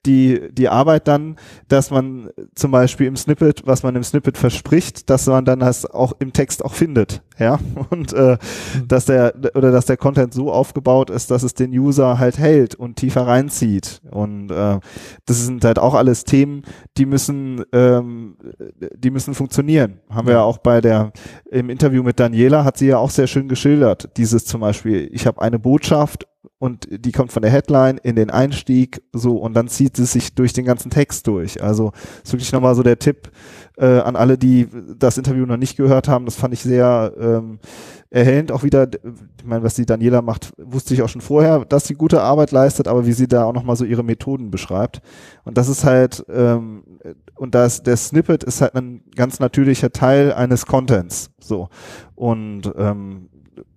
die, 0.05 0.53
die 0.53 0.69
Arbeit 0.69 1.09
dann, 1.09 1.37
dass 1.69 1.91
man 1.91 2.31
zum 2.55 2.71
Beispiel 2.71 3.07
im 3.07 3.17
Snippet, 3.17 3.67
was 3.67 3.83
man 3.83 3.97
im 3.97 4.05
Snippet 4.05 4.37
verspricht, 4.37 5.09
dass 5.11 5.27
man 5.27 5.45
dann 5.45 5.61
das 5.61 5.87
auch 5.87 6.13
im 6.19 6.33
Text 6.33 6.65
auch 6.65 6.75
findet. 6.75 7.23
Ja. 7.39 7.59
Und 7.91 8.13
äh, 8.13 8.37
mhm. 8.75 8.89
dass 8.89 9.07
der 9.07 9.35
oder 9.55 9.71
dass 9.71 9.87
der 9.87 9.97
Content 9.97 10.35
so 10.35 10.53
aufgebaut 10.53 11.11
ist, 11.11 11.31
dass 11.31 11.43
es 11.43 11.55
den 11.55 11.71
User 11.71 12.19
halt 12.19 12.39
hält 12.39 12.75
und 12.75 12.97
tiefer 12.97 13.27
reinzieht. 13.27 14.01
Und 14.11 14.51
äh, 14.51 14.79
das 15.27 15.45
sind 15.45 15.65
halt 15.65 15.79
auch 15.79 15.95
alles 15.95 16.25
Themen, 16.25 16.63
die 16.97 17.07
müssen, 17.07 17.65
ähm, 17.73 18.37
die 18.97 19.11
müssen 19.11 19.35
funktionieren. 19.35 20.01
Haben 20.11 20.29
wir 20.29 20.35
ja 20.35 20.43
auch 20.43 20.59
bei 20.59 20.81
der 20.81 21.13
im 21.55 21.71
Interview 21.71 22.03
mit 22.03 22.19
Daniela 22.19 22.65
hat 22.65 22.77
sie 22.77 22.89
ja 22.89 22.99
auch 22.99 23.11
sehr 23.11 23.29
schön 23.29 23.49
geschildert. 23.49 24.11
Dieses 24.17 24.45
zum 24.45 24.61
Beispiel, 24.61 25.09
ich 25.13 25.27
habe 25.27 25.41
eine 25.41 25.61
Botschaft 25.61 26.27
und 26.59 26.87
die 26.91 27.13
kommt 27.13 27.33
von 27.33 27.43
der 27.43 27.51
Headline 27.51 27.99
in 27.99 28.17
den 28.17 28.31
Einstieg 28.31 29.03
so 29.13 29.37
und 29.37 29.55
dann 29.55 29.69
zieht 29.69 29.99
es 29.99 30.13
sich 30.13 30.35
durch 30.35 30.53
den 30.53 30.65
ganzen 30.65 30.91
Text 30.91 31.27
durch. 31.27 31.63
Also 31.63 31.93
ist 32.23 32.33
wirklich 32.33 32.53
nochmal 32.53 32.75
so 32.75 32.83
der 32.83 32.99
Tipp 32.99 33.31
äh, 33.77 34.01
an 34.01 34.17
alle, 34.17 34.39
die 34.39 34.69
das 34.99 35.19
Interview 35.19 35.47
noch 35.47 35.57
nicht 35.57 35.77
gehört 35.77 36.09
haben. 36.09 36.25
Das 36.25 36.37
fand 36.37 36.55
ich 36.55 36.63
sehr 36.63 37.13
ähm, 37.19 37.59
erhellend 38.11 38.53
auch 38.53 38.63
wieder. 38.63 38.89
Ich 38.93 39.45
meine, 39.45 39.65
was 39.65 39.75
die 39.75 39.87
Daniela 39.87 40.23
macht, 40.23 40.53
wusste 40.57 40.95
ich 40.95 41.03
auch 41.03 41.09
schon 41.09 41.21
vorher, 41.21 41.65
dass 41.65 41.87
sie 41.87 41.95
gute 41.95 42.23
Arbeit 42.23 42.53
leistet, 42.53 42.89
aber 42.89 43.07
wie 43.07 43.13
sie 43.13 43.29
da 43.29 43.45
auch 43.45 43.53
nochmal 43.53 43.77
so 43.77 43.85
ihre 43.85 44.05
Methoden 44.05 44.51
beschreibt. 44.51 45.03
Und 45.45 45.59
das 45.59 45.69
ist 45.69 45.85
halt, 45.85 46.25
ähm, 46.29 46.85
und 47.35 47.55
das, 47.55 47.83
der 47.83 47.97
Snippet 47.97 48.45
ist 48.45 48.61
halt 48.61 48.75
ein 48.75 49.03
ganz 49.17 49.41
natürlicher 49.41 49.91
Teil 49.91 50.33
eines 50.33 50.67
Contents. 50.67 51.31
So. 51.41 51.69
Und 52.15 52.73
ähm, 52.77 53.29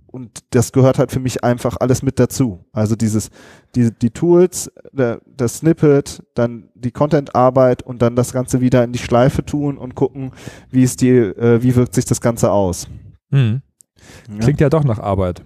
und 0.08 0.39
das 0.52 0.72
gehört 0.72 1.00
halt 1.00 1.12
für 1.12 1.20
mich 1.20 1.43
einfach 1.43 1.78
alles 1.80 2.02
mit 2.02 2.20
dazu. 2.20 2.65
Also 2.72 2.96
dieses, 2.96 3.30
die, 3.76 3.91
die 3.91 4.10
Tools, 4.10 4.72
der, 4.91 5.22
das 5.26 5.58
Snippet, 5.58 6.24
dann 6.34 6.70
die 6.76 6.91
Content-Arbeit 6.91 7.84
und 7.84 8.02
dann 8.02 8.15
das 8.15 8.34
Ganze 8.34 8.62
wieder 8.62 8.84
in 8.84 8.93
die 8.93 9.00
Schleife 9.00 9.46
tun 9.46 9.78
und 9.78 9.96
gucken, 9.96 10.32
wie 10.72 10.84
ist 10.84 11.02
die, 11.02 11.10
äh, 11.10 11.62
wie 11.62 11.76
wirkt 11.76 11.93
sich 11.93 12.06
das 12.06 12.22
Ganze 12.22 12.52
aus. 12.52 12.88
Mhm. 13.30 13.62
Klingt 14.39 14.60
ja. 14.60 14.65
ja 14.65 14.70
doch 14.70 14.84
nach 14.84 15.00
Arbeit. 15.00 15.43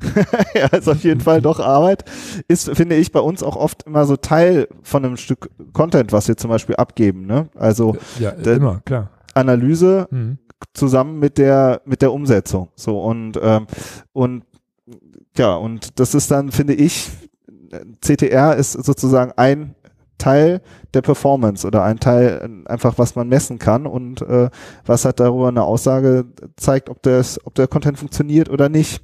ja, 0.54 0.66
ist 0.66 0.88
auf 0.88 1.02
jeden 1.02 1.20
Fall 1.20 1.40
doch 1.40 1.60
Arbeit. 1.60 2.04
Ist, 2.46 2.70
finde 2.76 2.96
ich, 2.96 3.10
bei 3.10 3.20
uns 3.20 3.42
auch 3.42 3.56
oft 3.56 3.84
immer 3.84 4.04
so 4.04 4.16
Teil 4.16 4.68
von 4.82 5.04
einem 5.04 5.16
Stück 5.16 5.48
Content, 5.72 6.12
was 6.12 6.28
wir 6.28 6.36
zum 6.36 6.50
Beispiel 6.50 6.76
abgeben. 6.76 7.26
Ne? 7.26 7.48
Also 7.54 7.96
ja, 8.18 8.30
immer, 8.30 8.82
klar. 8.84 9.10
Analyse, 9.34 10.06
mhm 10.10 10.38
zusammen 10.72 11.18
mit 11.18 11.38
der 11.38 11.82
mit 11.84 12.02
der 12.02 12.12
Umsetzung. 12.12 12.68
So 12.74 13.00
und 13.00 13.38
ähm, 13.42 13.66
und 14.12 14.44
ja 15.36 15.54
und 15.56 15.98
das 16.00 16.14
ist 16.14 16.30
dann 16.30 16.50
finde 16.50 16.74
ich 16.74 17.10
CTR 18.00 18.56
ist 18.56 18.72
sozusagen 18.72 19.32
ein 19.36 19.74
Teil 20.16 20.62
der 20.94 21.02
Performance 21.02 21.66
oder 21.66 21.82
ein 21.82 21.98
Teil 21.98 22.62
einfach 22.66 22.98
was 22.98 23.16
man 23.16 23.28
messen 23.28 23.58
kann 23.58 23.86
und 23.86 24.22
äh, 24.22 24.48
was 24.86 25.04
halt 25.04 25.20
darüber 25.20 25.48
eine 25.48 25.64
Aussage 25.64 26.26
zeigt, 26.56 26.88
ob 26.88 27.02
das 27.02 27.44
ob 27.44 27.54
der 27.54 27.66
Content 27.66 27.98
funktioniert 27.98 28.48
oder 28.48 28.68
nicht. 28.68 29.02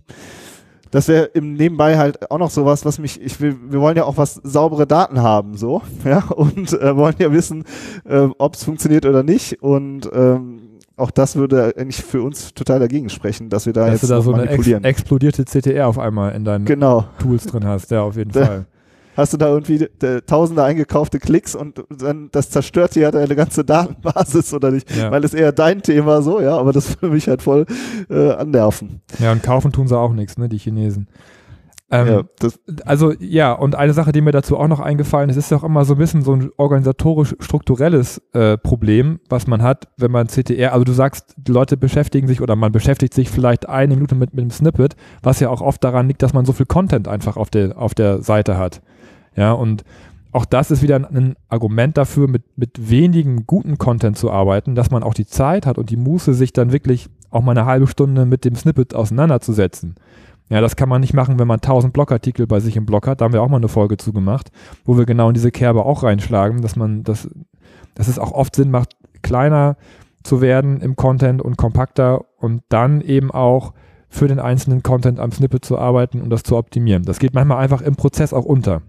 Das 0.90 1.06
wäre 1.06 1.26
im 1.26 1.52
Nebenbei 1.52 1.96
halt 1.98 2.30
auch 2.30 2.38
noch 2.38 2.50
sowas, 2.50 2.84
was 2.84 2.98
mich, 2.98 3.20
ich 3.20 3.40
will, 3.40 3.56
wir 3.68 3.80
wollen 3.80 3.96
ja 3.96 4.04
auch 4.04 4.16
was 4.16 4.40
saubere 4.42 4.86
Daten 4.86 5.22
haben, 5.22 5.56
so, 5.56 5.82
ja, 6.04 6.24
und 6.24 6.72
äh, 6.72 6.96
wollen 6.96 7.14
ja 7.18 7.32
wissen, 7.32 7.64
äh, 8.04 8.28
ob 8.38 8.54
es 8.54 8.64
funktioniert 8.64 9.06
oder 9.06 9.22
nicht. 9.22 9.62
Und 9.62 10.10
ähm, 10.12 10.69
auch 11.00 11.10
das 11.10 11.36
würde 11.36 11.74
eigentlich 11.76 12.02
für 12.02 12.22
uns 12.22 12.54
total 12.54 12.78
dagegen 12.78 13.08
sprechen, 13.08 13.48
dass 13.48 13.66
wir 13.66 13.72
da 13.72 13.86
dass 13.86 14.02
jetzt 14.02 14.02
du 14.04 14.14
da 14.14 14.20
so 14.20 14.32
eine 14.32 14.48
ex 14.48 14.66
explodierte 14.66 15.44
CTR 15.44 15.88
auf 15.88 15.98
einmal 15.98 16.34
in 16.34 16.44
deinen 16.44 16.64
genau. 16.64 17.06
Tools 17.18 17.46
drin 17.46 17.64
hast, 17.64 17.90
ja, 17.90 18.02
auf 18.02 18.16
jeden 18.16 18.32
da, 18.32 18.46
Fall. 18.46 18.66
Hast 19.16 19.32
du 19.32 19.36
da 19.36 19.48
irgendwie 19.48 19.88
de, 20.00 20.20
tausende 20.22 20.62
eingekaufte 20.62 21.18
Klicks 21.18 21.54
und 21.54 21.84
dann 21.90 22.28
das 22.32 22.50
zerstört 22.50 22.94
ja 22.96 23.10
deine 23.10 23.34
ganze 23.34 23.64
Datenbasis 23.64 24.54
oder 24.54 24.70
nicht? 24.70 24.90
Ja. 24.96 25.10
Weil 25.10 25.24
es 25.24 25.34
eher 25.34 25.52
dein 25.52 25.82
Thema 25.82 26.22
so, 26.22 26.40
ja, 26.40 26.56
aber 26.56 26.72
das 26.72 27.00
würde 27.02 27.14
mich 27.14 27.28
halt 27.28 27.42
voll 27.42 27.66
äh, 28.08 28.30
annerven. 28.32 29.00
Ja, 29.18 29.32
und 29.32 29.42
kaufen 29.42 29.72
tun 29.72 29.88
sie 29.88 29.98
auch 29.98 30.12
nichts, 30.12 30.38
ne, 30.38 30.48
die 30.48 30.58
Chinesen. 30.58 31.08
Ähm, 31.92 32.06
ja, 32.06 32.48
also 32.84 33.12
ja, 33.18 33.52
und 33.52 33.74
eine 33.74 33.92
Sache, 33.92 34.12
die 34.12 34.20
mir 34.20 34.30
dazu 34.30 34.56
auch 34.56 34.68
noch 34.68 34.78
eingefallen 34.78 35.28
ist, 35.28 35.36
ist 35.36 35.50
ja 35.50 35.56
auch 35.56 35.64
immer 35.64 35.84
so 35.84 35.94
ein 35.94 35.98
bisschen 35.98 36.22
so 36.22 36.34
ein 36.34 36.50
organisatorisch-strukturelles 36.56 38.22
äh, 38.32 38.56
Problem, 38.58 39.18
was 39.28 39.48
man 39.48 39.60
hat, 39.62 39.88
wenn 39.96 40.12
man 40.12 40.28
CTR, 40.28 40.72
also 40.72 40.84
du 40.84 40.92
sagst, 40.92 41.34
die 41.36 41.50
Leute 41.50 41.76
beschäftigen 41.76 42.28
sich 42.28 42.40
oder 42.40 42.54
man 42.54 42.70
beschäftigt 42.70 43.12
sich 43.12 43.28
vielleicht 43.28 43.68
eine 43.68 43.94
Minute 43.94 44.14
mit, 44.14 44.34
mit 44.34 44.42
einem 44.42 44.52
Snippet, 44.52 44.94
was 45.22 45.40
ja 45.40 45.48
auch 45.48 45.62
oft 45.62 45.82
daran 45.82 46.06
liegt, 46.06 46.22
dass 46.22 46.32
man 46.32 46.44
so 46.44 46.52
viel 46.52 46.66
Content 46.66 47.08
einfach 47.08 47.36
auf 47.36 47.50
der, 47.50 47.76
auf 47.76 47.94
der 47.94 48.22
Seite 48.22 48.56
hat. 48.56 48.82
Ja, 49.34 49.52
und 49.52 49.82
auch 50.32 50.44
das 50.44 50.70
ist 50.70 50.82
wieder 50.82 50.96
ein 50.96 51.34
Argument 51.48 51.96
dafür, 51.96 52.28
mit, 52.28 52.44
mit 52.56 52.88
wenigen 52.88 53.46
guten 53.46 53.78
Content 53.78 54.16
zu 54.16 54.30
arbeiten, 54.30 54.76
dass 54.76 54.92
man 54.92 55.02
auch 55.02 55.14
die 55.14 55.26
Zeit 55.26 55.66
hat 55.66 55.76
und 55.76 55.90
die 55.90 55.96
Muße, 55.96 56.34
sich 56.34 56.52
dann 56.52 56.72
wirklich 56.72 57.08
auch 57.30 57.42
mal 57.42 57.52
eine 57.52 57.66
halbe 57.66 57.88
Stunde 57.88 58.26
mit 58.26 58.44
dem 58.44 58.54
Snippet 58.54 58.94
auseinanderzusetzen. 58.94 59.96
Ja, 60.50 60.60
das 60.60 60.74
kann 60.74 60.88
man 60.88 61.00
nicht 61.00 61.14
machen, 61.14 61.38
wenn 61.38 61.46
man 61.46 61.60
1000 61.60 61.92
Blogartikel 61.92 62.46
bei 62.46 62.58
sich 62.58 62.76
im 62.76 62.84
Blog 62.84 63.06
hat. 63.06 63.20
Da 63.20 63.24
haben 63.24 63.32
wir 63.32 63.42
auch 63.42 63.48
mal 63.48 63.56
eine 63.56 63.68
Folge 63.68 63.96
zugemacht, 63.96 64.50
wo 64.84 64.98
wir 64.98 65.06
genau 65.06 65.28
in 65.28 65.34
diese 65.34 65.52
Kerbe 65.52 65.84
auch 65.84 66.02
reinschlagen, 66.02 66.60
dass 66.60 66.74
man 66.74 67.04
das, 67.04 67.30
dass 67.94 68.08
es 68.08 68.18
auch 68.18 68.32
oft 68.32 68.56
Sinn 68.56 68.70
macht, 68.70 68.96
kleiner 69.22 69.76
zu 70.24 70.40
werden 70.40 70.80
im 70.80 70.96
Content 70.96 71.40
und 71.40 71.56
kompakter 71.56 72.24
und 72.36 72.62
dann 72.68 73.00
eben 73.00 73.30
auch 73.30 73.72
für 74.08 74.26
den 74.26 74.40
einzelnen 74.40 74.82
Content 74.82 75.20
am 75.20 75.30
Snippet 75.30 75.64
zu 75.64 75.78
arbeiten 75.78 76.20
und 76.20 76.30
das 76.30 76.42
zu 76.42 76.56
optimieren. 76.56 77.04
Das 77.04 77.20
geht 77.20 77.32
manchmal 77.32 77.58
einfach 77.58 77.80
im 77.80 77.94
Prozess 77.94 78.32
auch 78.32 78.44
unter. 78.44 78.82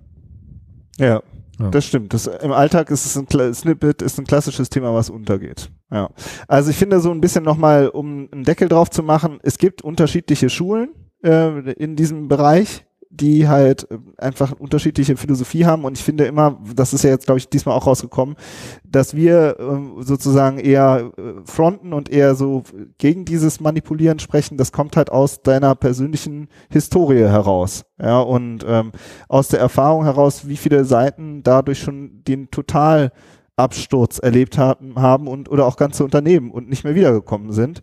Ja, 0.98 1.22
ja. 1.60 1.70
Das 1.70 1.86
stimmt. 1.86 2.12
Das, 2.14 2.26
Im 2.26 2.52
Alltag 2.52 2.90
ist 2.90 3.06
es 3.06 3.16
ein 3.16 3.54
Snippet, 3.54 4.02
ist 4.02 4.18
ein 4.18 4.26
klassisches 4.26 4.70
Thema, 4.70 4.96
was 4.96 5.12
untergeht. 5.12 5.70
Ja. 5.92 6.10
Also 6.48 6.72
ich 6.72 6.78
finde 6.78 7.00
so 7.00 7.12
ein 7.12 7.22
bisschen 7.22 7.44
nochmal, 7.44 7.90
um 7.90 8.30
einen 8.32 8.44
Deckel 8.44 8.68
drauf 8.68 8.90
zu 8.90 9.04
machen, 9.04 9.40
es 9.44 9.60
gibt 9.60 9.84
unterschiedliche 9.84 10.50
Schulen 10.50 10.90
äh, 11.24 11.72
in 11.74 11.96
diesem 11.96 12.28
Bereich, 12.28 12.86
die 13.12 13.48
halt 13.48 13.88
äh, 13.92 13.98
einfach 14.18 14.54
unterschiedliche 14.54 15.18
Philosophie 15.18 15.66
haben. 15.66 15.84
Und 15.84 15.98
ich 15.98 16.04
finde 16.04 16.26
immer, 16.26 16.60
das 16.74 16.94
ist 16.94 17.04
ja 17.04 17.10
jetzt 17.10 17.26
glaube 17.26 17.40
ich 17.40 17.50
diesmal 17.50 17.76
auch 17.76 17.86
rausgekommen, 17.86 18.36
dass 18.84 19.16
wir 19.16 19.58
äh, 19.60 20.04
sozusagen 20.04 20.58
eher 20.58 21.12
äh, 21.18 21.34
fronten 21.44 21.94
und 21.94 22.10
eher 22.10 22.36
so 22.36 22.64
gegen 22.98 23.26
dieses 23.26 23.60
Manipulieren 23.60 24.20
sprechen, 24.20 24.58
das 24.58 24.72
kommt 24.72 24.96
halt 24.96 25.12
aus 25.12 25.42
deiner 25.42 25.76
persönlichen 25.76 26.48
Historie 26.70 27.28
heraus, 27.28 27.84
ja 28.02 28.20
und 28.20 28.66
ähm, 28.68 28.92
aus 29.28 29.50
der 29.50 29.60
Erfahrung 29.60 30.06
heraus, 30.06 30.48
wie 30.48 30.58
viele 30.58 30.86
Seiten 30.86 31.44
dadurch 31.44 31.80
schon 31.80 32.24
den 32.24 32.50
Totalabsturz 32.50 34.20
erlebt 34.20 34.58
haben, 34.58 34.96
haben 34.96 35.28
und 35.28 35.50
oder 35.52 35.66
auch 35.66 35.76
ganze 35.76 36.06
Unternehmen 36.06 36.50
und 36.50 36.70
nicht 36.70 36.86
mehr 36.86 36.96
wiedergekommen 36.96 37.52
sind. 37.52 37.82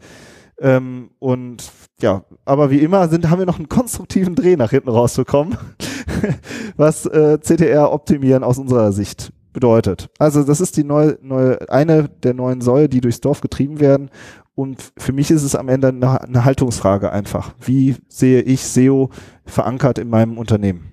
Ähm, 0.60 1.10
und 1.20 1.62
ja, 2.00 2.24
aber 2.44 2.70
wie 2.70 2.78
immer 2.78 3.08
sind, 3.08 3.28
haben 3.28 3.40
wir 3.40 3.46
noch 3.46 3.58
einen 3.58 3.68
konstruktiven 3.68 4.34
Dreh 4.34 4.56
nach 4.56 4.70
hinten 4.70 4.88
rausbekommen, 4.88 5.56
was 6.76 7.06
äh, 7.06 7.38
CTR 7.40 7.92
optimieren 7.92 8.44
aus 8.44 8.58
unserer 8.58 8.92
Sicht 8.92 9.32
bedeutet. 9.52 10.08
Also 10.18 10.44
das 10.44 10.60
ist 10.60 10.76
die 10.76 10.84
neue, 10.84 11.18
neue, 11.22 11.68
eine 11.70 12.08
der 12.08 12.34
neuen 12.34 12.60
Säule, 12.60 12.88
die 12.88 13.00
durchs 13.00 13.20
Dorf 13.20 13.40
getrieben 13.40 13.80
werden. 13.80 14.10
Und 14.54 14.92
für 14.96 15.12
mich 15.12 15.30
ist 15.30 15.42
es 15.42 15.54
am 15.54 15.68
Ende 15.68 15.88
eine, 15.88 16.20
eine 16.20 16.44
Haltungsfrage 16.44 17.12
einfach. 17.12 17.54
Wie 17.60 17.96
sehe 18.08 18.42
ich 18.42 18.64
SEO 18.64 19.10
verankert 19.44 19.98
in 19.98 20.10
meinem 20.10 20.38
Unternehmen? 20.38 20.92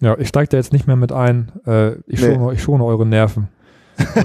Ja, 0.00 0.18
ich 0.18 0.28
steige 0.28 0.48
da 0.48 0.56
jetzt 0.56 0.72
nicht 0.72 0.86
mehr 0.86 0.96
mit 0.96 1.12
ein. 1.12 1.52
Äh, 1.66 1.94
ich, 2.06 2.20
nee. 2.20 2.34
schone, 2.34 2.52
ich 2.54 2.62
schone 2.62 2.84
eure 2.84 3.06
Nerven. 3.06 3.48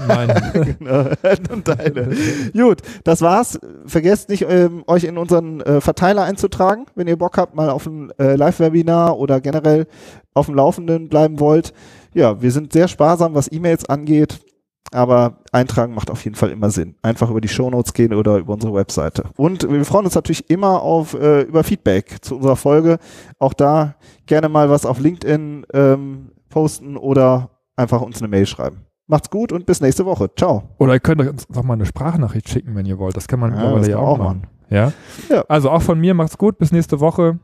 Meine. 0.06 0.76
genau. 0.78 1.04
Und 1.52 1.68
deine. 1.68 2.16
Gut, 2.52 2.82
das 3.04 3.22
war's. 3.22 3.58
Vergesst 3.86 4.28
nicht, 4.28 4.46
ähm, 4.48 4.84
euch 4.86 5.04
in 5.04 5.18
unseren 5.18 5.60
äh, 5.60 5.80
Verteiler 5.80 6.24
einzutragen, 6.24 6.86
wenn 6.94 7.08
ihr 7.08 7.16
Bock 7.16 7.38
habt, 7.38 7.54
mal 7.54 7.70
auf 7.70 7.86
ein 7.86 8.10
äh, 8.18 8.36
Live-Webinar 8.36 9.18
oder 9.18 9.40
generell 9.40 9.86
auf 10.34 10.46
dem 10.46 10.54
Laufenden 10.54 11.08
bleiben 11.08 11.40
wollt. 11.40 11.72
Ja, 12.14 12.40
wir 12.42 12.50
sind 12.50 12.72
sehr 12.72 12.88
sparsam, 12.88 13.34
was 13.34 13.50
E-Mails 13.50 13.88
angeht. 13.88 14.40
aber 14.92 15.38
eintragen 15.52 15.94
macht 15.94 16.10
auf 16.10 16.24
jeden 16.24 16.36
Fall 16.36 16.50
immer 16.50 16.70
Sinn. 16.70 16.96
Einfach 17.02 17.30
über 17.30 17.40
die 17.40 17.48
Shownotes 17.48 17.92
gehen 17.92 18.12
oder 18.12 18.38
über 18.38 18.54
unsere 18.54 18.74
Webseite. 18.74 19.24
Und 19.36 19.68
wir 19.70 19.84
freuen 19.84 20.06
uns 20.06 20.14
natürlich 20.14 20.50
immer 20.50 20.82
auf 20.82 21.14
äh, 21.14 21.42
über 21.42 21.62
Feedback 21.62 22.16
zu 22.22 22.36
unserer 22.36 22.56
Folge. 22.56 22.98
Auch 23.38 23.52
da 23.52 23.94
gerne 24.26 24.48
mal 24.48 24.68
was 24.68 24.84
auf 24.86 24.98
LinkedIn 24.98 25.66
ähm, 25.72 26.32
posten 26.48 26.96
oder 26.96 27.50
einfach 27.76 28.00
uns 28.00 28.20
eine 28.20 28.28
Mail 28.28 28.46
schreiben. 28.46 28.84
Macht's 29.10 29.28
gut 29.28 29.50
und 29.50 29.66
bis 29.66 29.80
nächste 29.80 30.06
Woche. 30.06 30.30
Ciao. 30.36 30.62
Oder 30.78 30.92
ihr 30.94 31.00
könnt 31.00 31.20
uns 31.20 31.48
auch 31.52 31.64
mal 31.64 31.74
eine 31.74 31.84
Sprachnachricht 31.84 32.48
schicken, 32.48 32.76
wenn 32.76 32.86
ihr 32.86 32.96
wollt. 32.96 33.16
Das 33.16 33.26
kann 33.26 33.40
man 33.40 33.50
Ja, 33.50 33.56
mittlerweile 33.56 33.90
ja 33.90 33.96
kann 33.96 34.04
auch 34.04 34.08
auch 34.12 34.18
machen. 34.18 34.46
Ja? 34.70 34.92
Ja. 35.28 35.44
Also 35.48 35.68
auch 35.68 35.82
von 35.82 35.98
mir, 35.98 36.14
macht's 36.14 36.38
gut, 36.38 36.58
bis 36.58 36.70
nächste 36.70 37.00
Woche. 37.00 37.40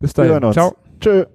Bis 0.00 0.12
dahin. 0.14 0.52
Ciao. 0.52 0.74
Tschö. 1.00 1.26